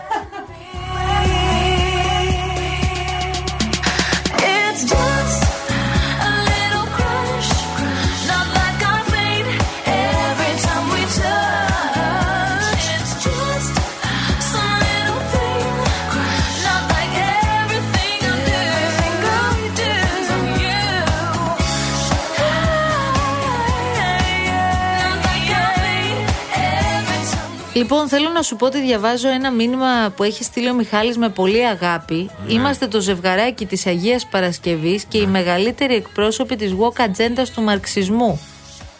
Λοιπόν, 27.74 28.08
θέλω 28.08 28.28
να 28.28 28.42
σου 28.42 28.56
πω 28.56 28.66
ότι 28.66 28.80
διαβάζω 28.80 29.28
ένα 29.28 29.50
μήνυμα 29.50 30.12
που 30.16 30.22
έχει 30.22 30.44
στείλει 30.44 30.70
ο 30.70 30.74
Μιχάλης 30.74 31.16
με 31.16 31.28
πολύ 31.28 31.66
αγάπη. 31.66 32.30
Είμαστε 32.46 32.86
το 32.86 33.00
ζευγαράκι 33.00 33.66
της 33.66 33.86
Αγίας 33.86 34.26
Παρασκευής 34.26 35.04
και 35.04 35.18
οι 35.18 35.26
μεγαλύτεροι 35.26 35.94
εκπρόσωποι 35.94 36.56
της 36.56 36.74
woke 36.78 37.00
agenda 37.02 37.44
του 37.54 37.62
μαρξισμού. 37.62 38.40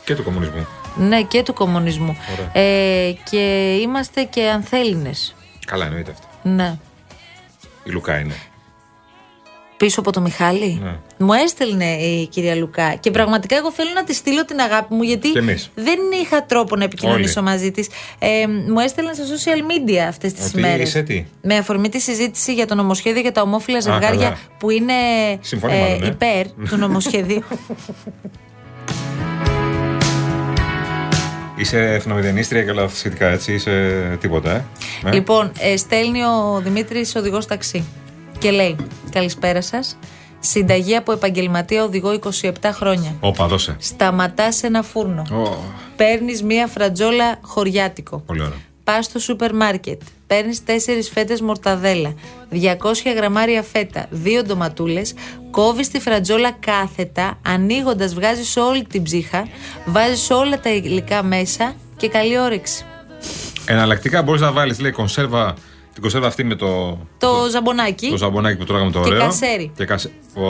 Και 0.05 0.15
του 0.15 0.23
κομμουνισμού. 0.23 0.67
Ναι, 0.97 1.23
και 1.23 1.43
του 1.43 1.53
κομμουνισμού. 1.55 2.17
Ωραία. 2.33 2.67
Ε, 2.67 3.13
και 3.31 3.75
είμαστε 3.83 4.23
και 4.23 4.49
ανθέλινες. 4.49 5.35
Καλά, 5.67 5.87
εννοείται 5.87 6.11
αυτό. 6.11 6.27
Ναι. 6.43 6.79
Η 7.85 7.91
Λουκά 7.91 8.19
είναι. 8.19 8.35
Πίσω 9.83 10.01
από 10.01 10.13
το 10.13 10.21
Μιχάλη. 10.21 10.81
Ναι. 10.83 10.97
Μου 11.19 11.33
έστελνε 11.33 11.85
η 11.95 12.27
κυρία 12.27 12.55
Λουκά. 12.55 12.95
Και 13.01 13.11
πραγματικά 13.11 13.57
εγώ 13.57 13.73
θέλω 13.73 13.91
να 13.95 14.05
τη 14.05 14.15
στείλω 14.15 14.45
την 14.45 14.61
αγάπη 14.61 14.95
μου 14.95 15.03
γιατί 15.03 15.29
Κι 15.29 15.39
εμείς. 15.39 15.71
δεν 15.75 15.99
είχα 16.23 16.45
τρόπο 16.45 16.77
να 16.77 16.85
επικοινωνήσω 16.85 17.41
Όλοι. 17.41 17.49
μαζί 17.49 17.71
της. 17.71 17.89
Ε, 18.19 18.47
μου 18.47 18.79
έστελνε 18.79 19.13
στα 19.13 19.25
social 19.25 19.59
media 19.59 19.97
αυτές 20.09 20.33
τις 20.33 20.47
Ότι 20.47 20.61
μέρες. 20.61 20.89
είσαι 20.89 21.03
τι; 21.03 21.25
Με 21.43 21.57
αφορμή 21.57 21.89
τη 21.89 22.01
συζήτηση 22.01 22.55
για 22.55 22.67
το 22.67 22.75
νομοσχέδιο 22.75 23.21
για 23.21 23.33
τα 23.33 23.43
ομόφυλα 23.43 23.81
ζευγάρια 23.81 24.23
καλά. 24.23 24.39
που 24.59 24.71
είναι 24.71 24.93
Συμφωνεί 25.41 25.79
μάλλον, 25.81 25.99
ναι. 25.99 26.07
υπέρ 26.07 26.47
του 26.69 26.77
νομοσχεδίου. 26.77 27.43
Είσαι 31.57 31.79
εθνομηδενίστρια 31.79 32.63
και 32.63 32.71
όλα 32.71 32.83
αυτά 32.83 32.97
σχετικά, 32.99 33.27
έτσι. 33.27 33.53
Είσαι 33.53 34.17
τίποτα, 34.21 34.51
ε; 34.51 34.65
Ε; 35.05 35.13
Λοιπόν, 35.13 35.53
ε, 35.59 35.77
στέλνει 35.77 36.23
ο 36.23 36.61
Δημήτρης 36.65 37.15
οδηγός 37.17 37.47
ταξί 37.47 37.85
και 38.43 38.51
λέει: 38.51 38.77
Καλησπέρα 39.11 39.63
σας. 39.63 39.97
Συνταγή 40.41 40.97
από 40.97 41.13
επαγγελματία 41.13 41.85
οδηγό 41.85 42.19
27 42.41 42.51
χρόνια. 42.73 43.15
Όπα, 43.21 43.47
δώσε. 43.47 43.77
Σταματάς 43.79 44.57
σε 44.57 44.67
ένα 44.67 44.83
φούρνο. 44.83 45.23
Ω, 45.33 45.57
Παίρνεις 45.97 46.43
μία 46.43 46.67
φρατζόλα 46.67 47.39
χωριάτικο. 47.43 48.23
πολύ 48.27 48.41
ωραία. 48.41 48.59
Πας 48.85 49.05
στο 49.05 49.19
σούπερ 49.19 49.55
μάρκετ. 49.55 50.03
Παίρνεις 50.27 50.63
4 50.65 51.11
φέτες 51.13 51.41
μορταδέλα, 51.41 52.15
200 52.51 53.13
γραμμάρια 53.17 53.63
φέτα, 53.63 54.07
2 54.11 54.43
ντοματούλες, 54.43 55.15
κόβεις 55.51 55.89
τη 55.89 56.01
φρατζόλα 56.01 56.51
κάθετα, 56.61 57.39
ανοίγοντας 57.47 58.15
βγάζεις 58.15 58.57
όλη 58.57 58.85
την 58.85 59.03
ψύχα, 59.03 59.47
βάζεις 59.85 60.31
όλα 60.31 60.61
τα 60.61 60.71
υλικά 60.71 61.23
μέσα 61.23 61.75
και 61.97 62.09
καλή 62.09 62.39
όρεξη. 62.39 62.85
Εναλλακτικά 63.67 64.23
μπορείς 64.23 64.41
να 64.41 64.53
βάλεις, 64.53 64.81
λέει, 64.81 64.91
κονσέρβα. 64.91 65.55
Την 65.93 66.03
κονσέρβα 66.03 66.27
αυτή 66.27 66.45
με 66.45 66.55
το. 66.55 66.99
Το 67.19 67.49
ζαμπονάκι. 67.51 68.09
Το 68.11 68.17
ζαμπονάκι 68.17 68.57
που 68.57 68.65
τρώγαμε 68.65 68.91
το 68.91 69.01
Και 69.01 69.09
ωραίο. 69.09 69.21
κασέρι. 69.21 69.73
Και 69.77 69.85
κασέρι. 69.85 70.15
Ω, 70.35 70.43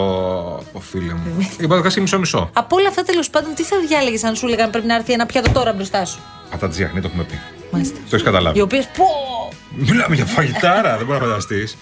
ω, 0.73 0.81
φίλε 0.81 1.13
μου. 1.13 1.49
Είπα 1.59 1.77
το 1.77 1.83
κασέρι 1.83 2.01
μισό-μισό. 2.01 2.51
Από 2.53 2.77
όλα 2.77 2.89
αυτά 2.89 3.03
τέλος 3.03 3.31
πάντων, 3.31 3.55
τι 3.55 3.63
θα 3.63 3.77
διάλεγες 3.89 4.25
αν 4.25 4.35
σου 4.37 4.47
έλεγαν 4.47 4.71
πρέπει 4.71 4.87
να 4.87 4.95
έρθει 4.95 5.13
ένα 5.13 5.27
πιάτο 5.27 5.51
τώρα 5.53 5.73
μπροστά 5.73 6.05
σου; 6.05 6.19
Πατάτε 6.51 6.73
τζιαχνί, 6.73 7.01
το 7.01 7.07
έχουμε 7.11 7.25
πει. 7.25 7.41
Μάλιστα. 7.71 7.95
Το 7.97 8.09
έχεις 8.11 8.23
καταλάβει. 8.23 8.59
Οι 8.59 8.61
οποίες. 8.61 8.87
Πω! 8.97 9.05
Μιλάμε 9.77 10.15
για 10.15 10.25
φαγητάρα, 10.25 10.97
δεν 10.97 11.07
μπορεί 11.07 11.19
να 11.19 11.25
φανταστείς. 11.27 11.77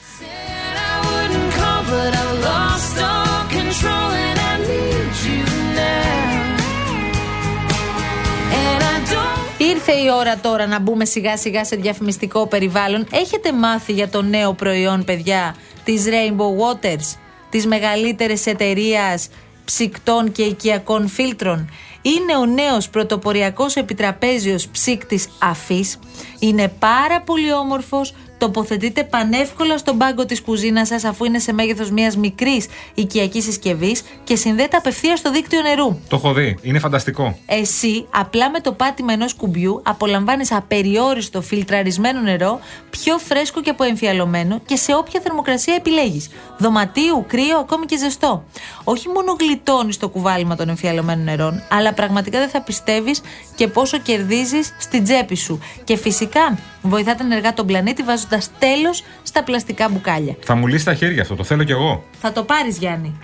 Ήρθε 9.91 10.03
η 10.03 10.11
ώρα 10.11 10.37
τώρα 10.39 10.67
να 10.67 10.79
μπούμε 10.79 11.05
σιγά 11.05 11.37
σιγά 11.37 11.65
σε 11.65 11.77
διαφημιστικό 11.77 12.47
περιβάλλον. 12.47 13.07
Έχετε 13.13 13.53
μάθει 13.53 13.93
για 13.93 14.09
το 14.09 14.23
νέο 14.23 14.53
προϊόν, 14.53 15.05
παιδιά, 15.05 15.57
της 15.85 16.05
Rainbow 16.07 16.75
Waters, 16.75 17.19
της 17.51 17.67
μεγαλύτερης 17.67 18.47
εταιρείας 18.47 19.29
ψυκτών 19.65 20.33
και 20.33 20.43
οικιακών 20.43 21.09
φίλτρων; 21.09 21.71
Είναι 22.03 22.37
ο 22.37 22.47
νέος 22.47 22.89
πρωτοποριακός 22.89 23.77
επιτραπέζιος 23.77 24.69
ψύκτης 24.69 25.29
αφής. 25.39 25.99
Είναι 26.39 26.69
πάρα 26.79 27.21
πολύ 27.21 27.53
όμορφος, 27.53 28.15
τοποθετείται 28.41 29.05
πανεύκολα 29.05 29.79
στον 29.79 29.99
πάγκο 29.99 30.25
της 30.25 30.43
κουζίνας 30.43 30.89
σας 30.89 31.05
αφού 31.05 31.25
είναι 31.25 31.39
σε 31.39 31.53
μέγεθος 31.53 31.91
μιας 31.91 32.17
μικρής 32.17 32.67
οικιακής 32.95 33.45
συσκευής 33.45 34.03
και 34.25 34.37
συνδέεται 34.37 34.77
απευθείας 34.77 35.19
στο 35.19 35.31
δίκτυο 35.31 35.61
νερού. 35.61 35.99
Το 36.09 36.17
έχω 36.17 36.33
δει. 36.33 36.59
Είναι 36.63 36.79
φανταστικό. 36.79 37.39
Εσύ, 37.47 38.07
απλά 38.11 38.51
με 38.51 38.61
το 38.61 38.73
πάτημα 38.73 39.13
ενός 39.13 39.35
κουμπιού, 39.35 39.81
απολαμβάνεις 39.85 40.53
απεριόριστο 40.53 41.43
φιλτραρισμένο 41.43 42.21
νερό, 42.21 42.61
πιο 42.91 43.19
φρέσκο 43.19 43.61
και 43.61 43.71
αποεμφιαλωμένο 43.71 44.61
και 44.67 44.77
σε 44.77 44.95
όποια 44.95 45.21
θερμοκρασία 45.21 45.75
επιλέγεις. 45.75 46.29
Δωματίου, 46.59 47.25
κρύο, 47.27 47.59
ακόμη 47.59 47.87
και 47.87 47.97
ζεστό. 47.97 48.45
Όχι 48.85 49.09
μόνο 49.09 49.37
γλιτώνεις 49.41 49.97
το 49.97 50.09
κουβάλιμα 50.09 50.57
των 50.57 50.69
εμφιαλωμένων 50.69 51.25
νερών, 51.25 51.63
αλλά 51.71 51.93
πραγματικά 51.93 52.39
δεν 52.39 52.49
θα 52.49 52.61
πιστεύεις 52.61 53.21
και 53.61 53.69
πόσο 53.69 53.99
κερδίζεις 53.99 54.75
στην 54.79 55.05
τσέπη 55.05 55.37
σου. 55.37 55.61
Και 55.85 55.97
φυσικά 55.97 56.59
βοηθάτε 56.83 57.25
ενεργά 57.25 57.53
τον 57.53 57.67
πλανήτη 57.67 58.03
βάζοντας 58.03 58.51
τέλος 58.59 59.05
στα 59.23 59.45
πλαστικά 59.45 59.89
μπουκάλια. 59.89 60.37
Θα 60.41 60.55
μου 60.55 60.67
λύσεις 60.67 60.85
τα 60.85 60.95
χέρια 60.95 61.23
αυτό. 61.23 61.35
Το 61.35 61.45
θέλω 61.45 61.65
κι 61.65 61.73
εγώ. 61.73 62.05
Θα 62.21 62.33
το 62.33 62.43
πάρεις, 62.43 62.79
Γιάννη. 62.79 63.19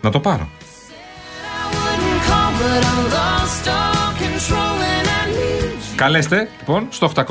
Να 0.00 0.10
το 0.10 0.20
πάρω. 0.20 0.48
I 0.48 1.74
wouldn't 1.74 2.20
call, 2.28 2.50
but 2.60 2.82
I 2.92 2.96
lost 3.16 3.66
all 3.78 4.10
control, 4.22 4.76
and 4.94 5.08
I 5.08 5.22
need 5.36 5.92
you. 5.92 5.96
Καλέστε 5.96 6.48
λοιπόν 6.58 6.86
στο 6.90 7.12
801 7.16 7.26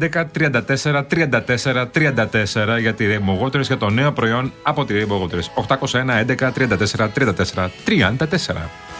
11 0.00 0.24
34 0.38 1.02
34 1.08 1.86
34 1.94 2.80
για 2.80 2.94
τη 2.94 3.04
Rainbow 3.08 3.44
Waters 3.44 3.60
για 3.60 3.76
το 3.76 3.90
νέο 3.90 4.12
προϊόν 4.12 4.52
από 4.62 4.84
τη 4.84 4.94
Rainbow 4.96 5.22
Waters. 5.22 5.64
801 5.78 6.26
11 6.26 6.52
34 6.52 7.08
34 7.14 7.68
34. 7.86 8.91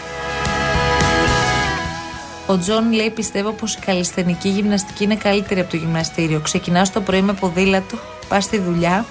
Ο 2.46 2.58
Τζον 2.58 2.92
λέει: 2.92 3.10
Πιστεύω 3.10 3.50
πως 3.52 3.74
η 3.74 3.78
καλλισθενική 3.78 4.48
γυμναστική 4.48 5.04
είναι 5.04 5.16
καλύτερη 5.16 5.60
από 5.60 5.70
το 5.70 5.76
γυμναστήριο. 5.76 6.40
Ξεκινάς 6.40 6.92
το 6.92 7.00
πρωί 7.00 7.22
με 7.22 7.32
ποδήλατο, 7.32 7.96
πας 8.28 8.44
στη 8.44 8.58
δουλειά 8.58 9.04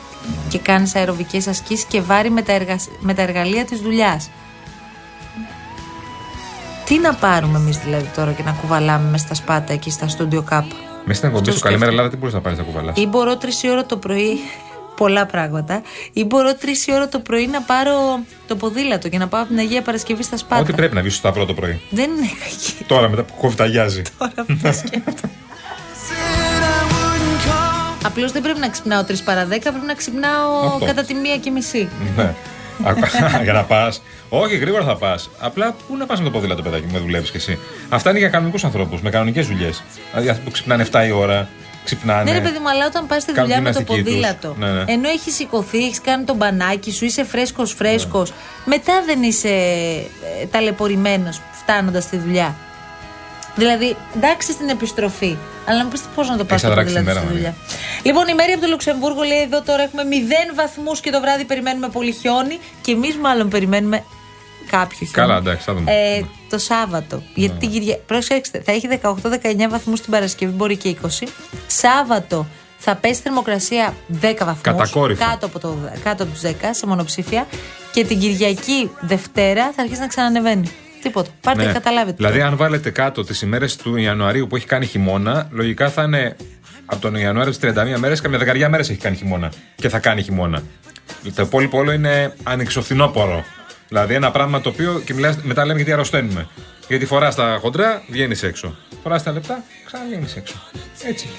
και 0.49 0.59
κάνεις 0.59 0.95
αεροβικές 0.95 1.47
ασκήσεις 1.47 1.85
και 1.85 2.01
βάρη 2.01 2.29
με 2.29 2.41
τα, 2.41 2.53
εργα... 2.53 2.79
με 2.99 3.13
τα 3.13 3.21
εργαλεία 3.21 3.65
της 3.65 3.79
δουλειάς. 3.79 4.29
Τι 6.85 6.99
να 6.99 7.13
πάρουμε 7.13 7.57
εμείς 7.57 7.77
δηλαδή 7.77 8.09
τώρα 8.15 8.31
και 8.31 8.43
να 8.43 8.51
κουβαλάμε 8.51 9.09
μες 9.09 9.21
στα 9.21 9.33
σπάτα 9.33 9.73
εκεί 9.73 9.91
στα 9.91 10.07
στούντιο 10.07 10.41
κάπου. 10.41 10.75
Μες 11.05 11.17
στην 11.17 11.27
εκπομπή 11.29 11.45
Στο 11.45 11.55
σου 11.55 11.59
Καλημέρα 11.63 11.91
σκέφτομαι. 11.91 11.91
Ελλάδα, 11.91 12.09
τι 12.09 12.17
μπορείς 12.17 12.33
να 12.33 12.41
πάρεις 12.41 12.57
να 12.57 12.63
κουβαλάς; 12.63 12.97
Ή 12.97 13.07
μπορώ 13.07 13.37
τρεις 13.37 13.63
η 13.63 13.69
ώρα 13.69 13.85
το 13.85 13.97
πρωί. 13.97 14.39
Πολλά 15.01 15.25
πράγματα. 15.25 15.81
Ή 16.13 16.25
μπορώ 16.25 16.55
τρεις 16.55 16.87
η 16.87 16.93
ώρα 16.93 17.07
το 17.07 17.19
πρωί 17.19 17.47
να 17.47 17.61
πάρω 17.61 18.19
το 18.47 18.55
ποδήλατο 18.55 19.09
και 19.09 19.17
να 19.17 19.27
πάω 19.27 19.41
από 19.41 19.49
την 19.49 19.59
Αγία 19.59 19.81
Παρασκευή 19.81 20.23
στα 20.23 20.37
Σπάτα. 20.37 20.61
Ό,τι 20.61 20.73
πρέπει 20.73 20.95
να 20.95 21.01
βγεις 21.01 21.13
στο 21.15 21.27
Σταυρό 21.27 21.45
το 21.45 21.53
πρωί. 21.53 21.81
Δεν 21.89 22.09
είναι 22.09 22.27
κακή. 22.43 22.83
Τώρα 22.87 23.09
μετά 23.09 23.23
που 23.23 23.33
κοβιταγιάζει. 23.41 24.01
Απλώς 28.03 28.31
δεν 28.31 28.41
πρέπει 28.41 28.59
να 28.59 28.69
ξυπνάω 28.69 29.03
τρεις 29.03 29.21
παρα 29.21 29.45
10, 29.45 29.47
πρέπει 29.47 29.85
να 29.85 29.93
ξυπνάω 29.93 30.65
Αυτό. 30.65 30.85
κατά 30.85 31.03
τη 31.03 31.13
μία 31.13 31.37
και 31.37 31.51
μισή. 31.51 31.89
Ναι. 32.15 32.33
Α, 32.83 33.43
για 33.43 33.53
να 33.53 33.63
πας. 33.63 34.01
Όχι, 34.29 34.57
γρήγορα 34.57 34.83
θα 34.83 34.95
πας. 34.95 35.29
Απλά 35.39 35.75
πού 35.87 35.97
να 35.97 36.05
πας 36.05 36.19
με 36.19 36.25
το 36.25 36.31
ποδήλατο, 36.31 36.61
παιδάκι 36.61 36.85
μου, 36.85 36.91
με 36.91 36.99
δουλεύεις 36.99 37.31
κι 37.31 37.37
εσύ. 37.37 37.59
Αυτά 37.89 38.09
είναι 38.09 38.19
για 38.19 38.29
κανονικούς 38.29 38.63
ανθρώπους, 38.63 39.01
με 39.01 39.09
κανονικές 39.09 39.47
δουλειές. 39.47 39.83
Δηλαδή 40.11 40.29
αυτοί 40.29 40.43
που 40.43 40.51
ξυπνάνε 40.51 40.87
7 40.91 41.05
η 41.07 41.11
ώρα, 41.11 41.49
ξυπνάνε. 41.83 42.23
Ναι, 42.31 42.37
ρε 42.37 42.43
παιδί 42.43 42.57
μου, 42.59 42.69
αλλά 42.69 42.85
όταν 42.85 43.07
πας 43.07 43.21
στη 43.21 43.31
Κάνουν 43.31 43.49
δουλειά 43.49 43.61
με 43.63 43.71
το 43.71 43.79
γυμναστική 43.79 44.03
τους. 44.03 44.11
ποδήλατο, 44.13 44.55
Ναι, 44.59 44.71
ναι. 44.71 44.83
ενώ 44.93 45.09
έχεις 45.09 45.35
σηκωθεί, 45.35 45.77
έχεις 45.85 46.01
κάνει 46.01 46.23
τον 46.23 46.35
μπανάκι 46.35 46.91
σου, 46.91 47.05
είσαι 47.05 47.23
φρέσκος 47.23 47.73
φρέσκος, 47.73 48.29
Ναι. 48.29 48.35
μετά 48.65 48.93
δεν 49.05 49.23
είσαι 49.23 49.49
ε, 49.49 50.45
ταλαιπωρημένος 50.51 51.41
φτάνοντας 51.61 52.03
στη 52.03 52.17
δουλειά. 52.17 52.55
Δηλαδή, 53.55 53.95
εντάξει 54.15 54.51
στην 54.51 54.69
επιστροφή, 54.69 55.37
αλλά 55.67 55.77
να 55.77 55.83
μου 55.83 55.89
πεις 55.89 56.01
πώς 56.15 56.29
να 56.29 56.37
το 56.37 56.43
πας 56.43 56.51
Έχεις 56.51 56.61
το 56.63 56.67
αδράξει 56.71 56.93
ποδήλατο 56.93 57.19
τη 57.19 57.25
στη 57.25 57.27
μέρα, 57.27 57.33
δουλειά. 57.35 57.55
Λοιπόν, 58.03 58.27
η 58.27 58.33
Μέρη 58.33 58.51
από 58.51 58.61
το 58.61 58.67
Λουξεμβούργο 58.67 59.21
λέει 59.21 59.41
εδώ 59.41 59.61
τώρα 59.61 59.81
έχουμε 59.83 60.03
0 60.51 60.55
βαθμούς 60.55 60.99
και 60.99 61.09
το 61.11 61.19
βράδυ 61.21 61.43
περιμένουμε 61.45 61.89
πολύ 61.89 62.11
χιόνι 62.11 62.59
και 62.81 62.91
εμείς 62.91 63.15
μάλλον 63.17 63.49
περιμένουμε 63.49 64.03
κάποιο 64.71 64.97
χιόνι. 64.97 65.11
Καλά, 65.11 65.35
εντάξει, 65.37 65.63
θα 65.65 65.73
δούμε. 65.73 65.91
Ε, 65.91 66.21
το 66.51 66.57
Σάββατο. 66.57 67.23
Γιατί 67.35 67.57
την 67.57 67.69
Κυριακή. 67.69 68.01
Προσέξτε, 68.05 68.61
θα 68.65 68.71
έχει 68.71 68.87
18-19 69.03 69.13
βαθμούς 69.69 70.01
την 70.01 70.11
Παρασκευή, 70.11 70.51
μπορεί 70.51 70.77
και 70.77 70.95
20. 71.01 71.07
Σάββατο 71.67 72.47
θα 72.77 72.95
πέσει 72.95 73.21
θερμοκρασία 73.21 73.93
10 74.21 74.45
βαθμούς. 74.45 74.61
Κατακόρυφα. 74.61 75.25
Κάτω 75.25 75.45
από, 75.45 75.59
το, 75.59 75.77
κάτω 76.03 76.23
από 76.23 76.31
τους 76.31 76.41
10 76.43 76.53
σε 76.71 76.87
μονοψήφια. 76.87 77.47
Και 77.91 78.05
την 78.05 78.19
Κυριακή 78.19 78.91
Δευτέρα 79.01 79.71
θα 79.75 79.81
αρχίσει 79.81 79.99
να 79.99 80.07
ξανανεβαίνει. 80.07 80.71
Τίποτα. 81.01 81.29
Πάρτε 81.41 81.65
και 81.65 81.71
καταλάβετε. 81.71 82.15
Δηλαδή, 82.15 82.41
αν 82.41 82.55
βάλετε 82.55 82.89
κάτω 82.89 83.23
τις 83.23 83.41
ημέρες 83.41 83.75
του 83.75 83.95
Ιανουαρίου 83.95 84.47
που 84.47 84.55
έχει 84.55 84.65
κάνει 84.65 84.85
χειμώνα, 84.85 85.47
λογικά 85.51 85.89
θα 85.89 86.03
είναι 86.03 86.35
από 86.85 87.01
τον 87.01 87.15
Ιανουάριο 87.15 87.51
τι 87.51 87.57
31 87.61 87.97
μέρες, 87.97 88.21
καμιά 88.21 88.37
δεκαριά 88.37 88.69
μέρες 88.69 88.89
έχει 88.89 88.99
κάνει 88.99 89.15
χειμώνα. 89.15 89.51
Και 89.75 89.89
θα 89.89 89.99
κάνει 89.99 90.21
χειμώνα. 90.21 90.63
Το 91.35 91.41
υπόλοιπο 91.41 91.77
όλο 91.77 91.91
είναι 91.91 92.33
ανεξοφθινόπορο. 92.43 93.43
Δηλαδή, 93.93 94.13
ένα 94.13 94.31
πράγμα 94.31 94.61
το 94.61 94.69
οποίο 94.69 95.01
και 95.05 95.13
μιλάς, 95.13 95.37
μετά 95.41 95.65
λέμε 95.65 95.75
γιατί 95.75 95.91
αρρωσταίνουμε. 95.91 96.47
Γιατί 96.87 97.05
φοράς 97.05 97.35
τα 97.35 97.57
χοντρά, 97.61 98.03
βγαίνεις 98.07 98.43
έξω. 98.43 98.75
Φοράς 99.03 99.23
τα 99.23 99.31
λεπτά, 99.31 99.63
ξαναβγαίνει 99.85 100.27
έξω. 100.35 100.55
Έτσι. 101.03 101.29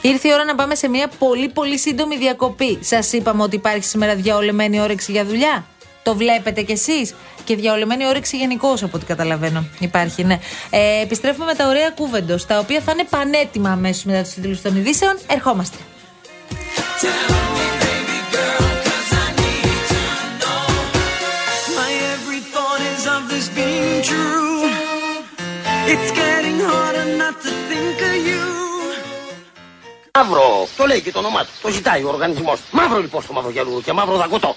Ήρθε 0.00 0.28
η 0.28 0.32
ώρα 0.32 0.44
να 0.44 0.54
πάμε 0.54 0.74
σε 0.74 0.88
μια 0.88 1.08
πολύ 1.18 1.48
πολύ 1.48 1.78
σύντομη 1.78 2.16
διακοπή. 2.16 2.78
Σας 2.80 3.12
είπαμε 3.12 3.42
ότι 3.42 3.56
υπάρχει 3.56 3.84
σήμερα 3.84 4.14
διαολεμένη 4.14 4.80
όρεξη 4.80 5.12
για 5.12 5.24
δουλειά. 5.24 5.64
Το 6.02 6.14
βλέπετε 6.14 6.62
κι 6.62 6.72
εσείς. 6.72 7.14
Και 7.44 7.56
διαολεμένη 7.56 8.06
όρεξη 8.06 8.36
γενικώ, 8.36 8.72
από 8.72 8.90
ό,τι 8.92 9.04
καταλαβαίνω. 9.04 9.66
Υπάρχει, 9.78 10.24
ναι. 10.24 10.38
Ε, 10.70 11.02
επιστρέφουμε 11.02 11.44
με 11.44 11.54
τα 11.54 11.68
ωραία 11.68 11.90
κούβεντος, 11.90 12.46
τα 12.46 12.58
οποία 12.58 12.80
θα 12.80 12.92
είναι 12.92 13.04
πανέτοιμα 13.10 13.70
αμέσως 13.70 14.04
μετά 14.04 14.22
τους 14.22 14.32
τίτλους 14.32 14.62
των 14.62 14.76
ειδήσεων. 14.76 15.18
Ερχόμαστε. 15.26 15.76
Μαύρο, 30.18 30.68
το 30.76 30.86
λέει 30.86 31.00
και 31.00 31.12
το 31.12 31.18
όνομά 31.18 31.44
του. 31.44 31.50
Το 31.62 31.68
ζητάει 31.68 32.02
ο 32.02 32.08
οργανισμός. 32.08 32.60
Μαύρο 32.70 33.00
λοιπόν 33.00 33.22
στο 33.22 33.32
μαύρο 33.32 33.50
γυαλούρο 33.50 33.80
και 33.80 33.92
μαύρο 33.92 34.16
δαγκωτό. 34.16 34.56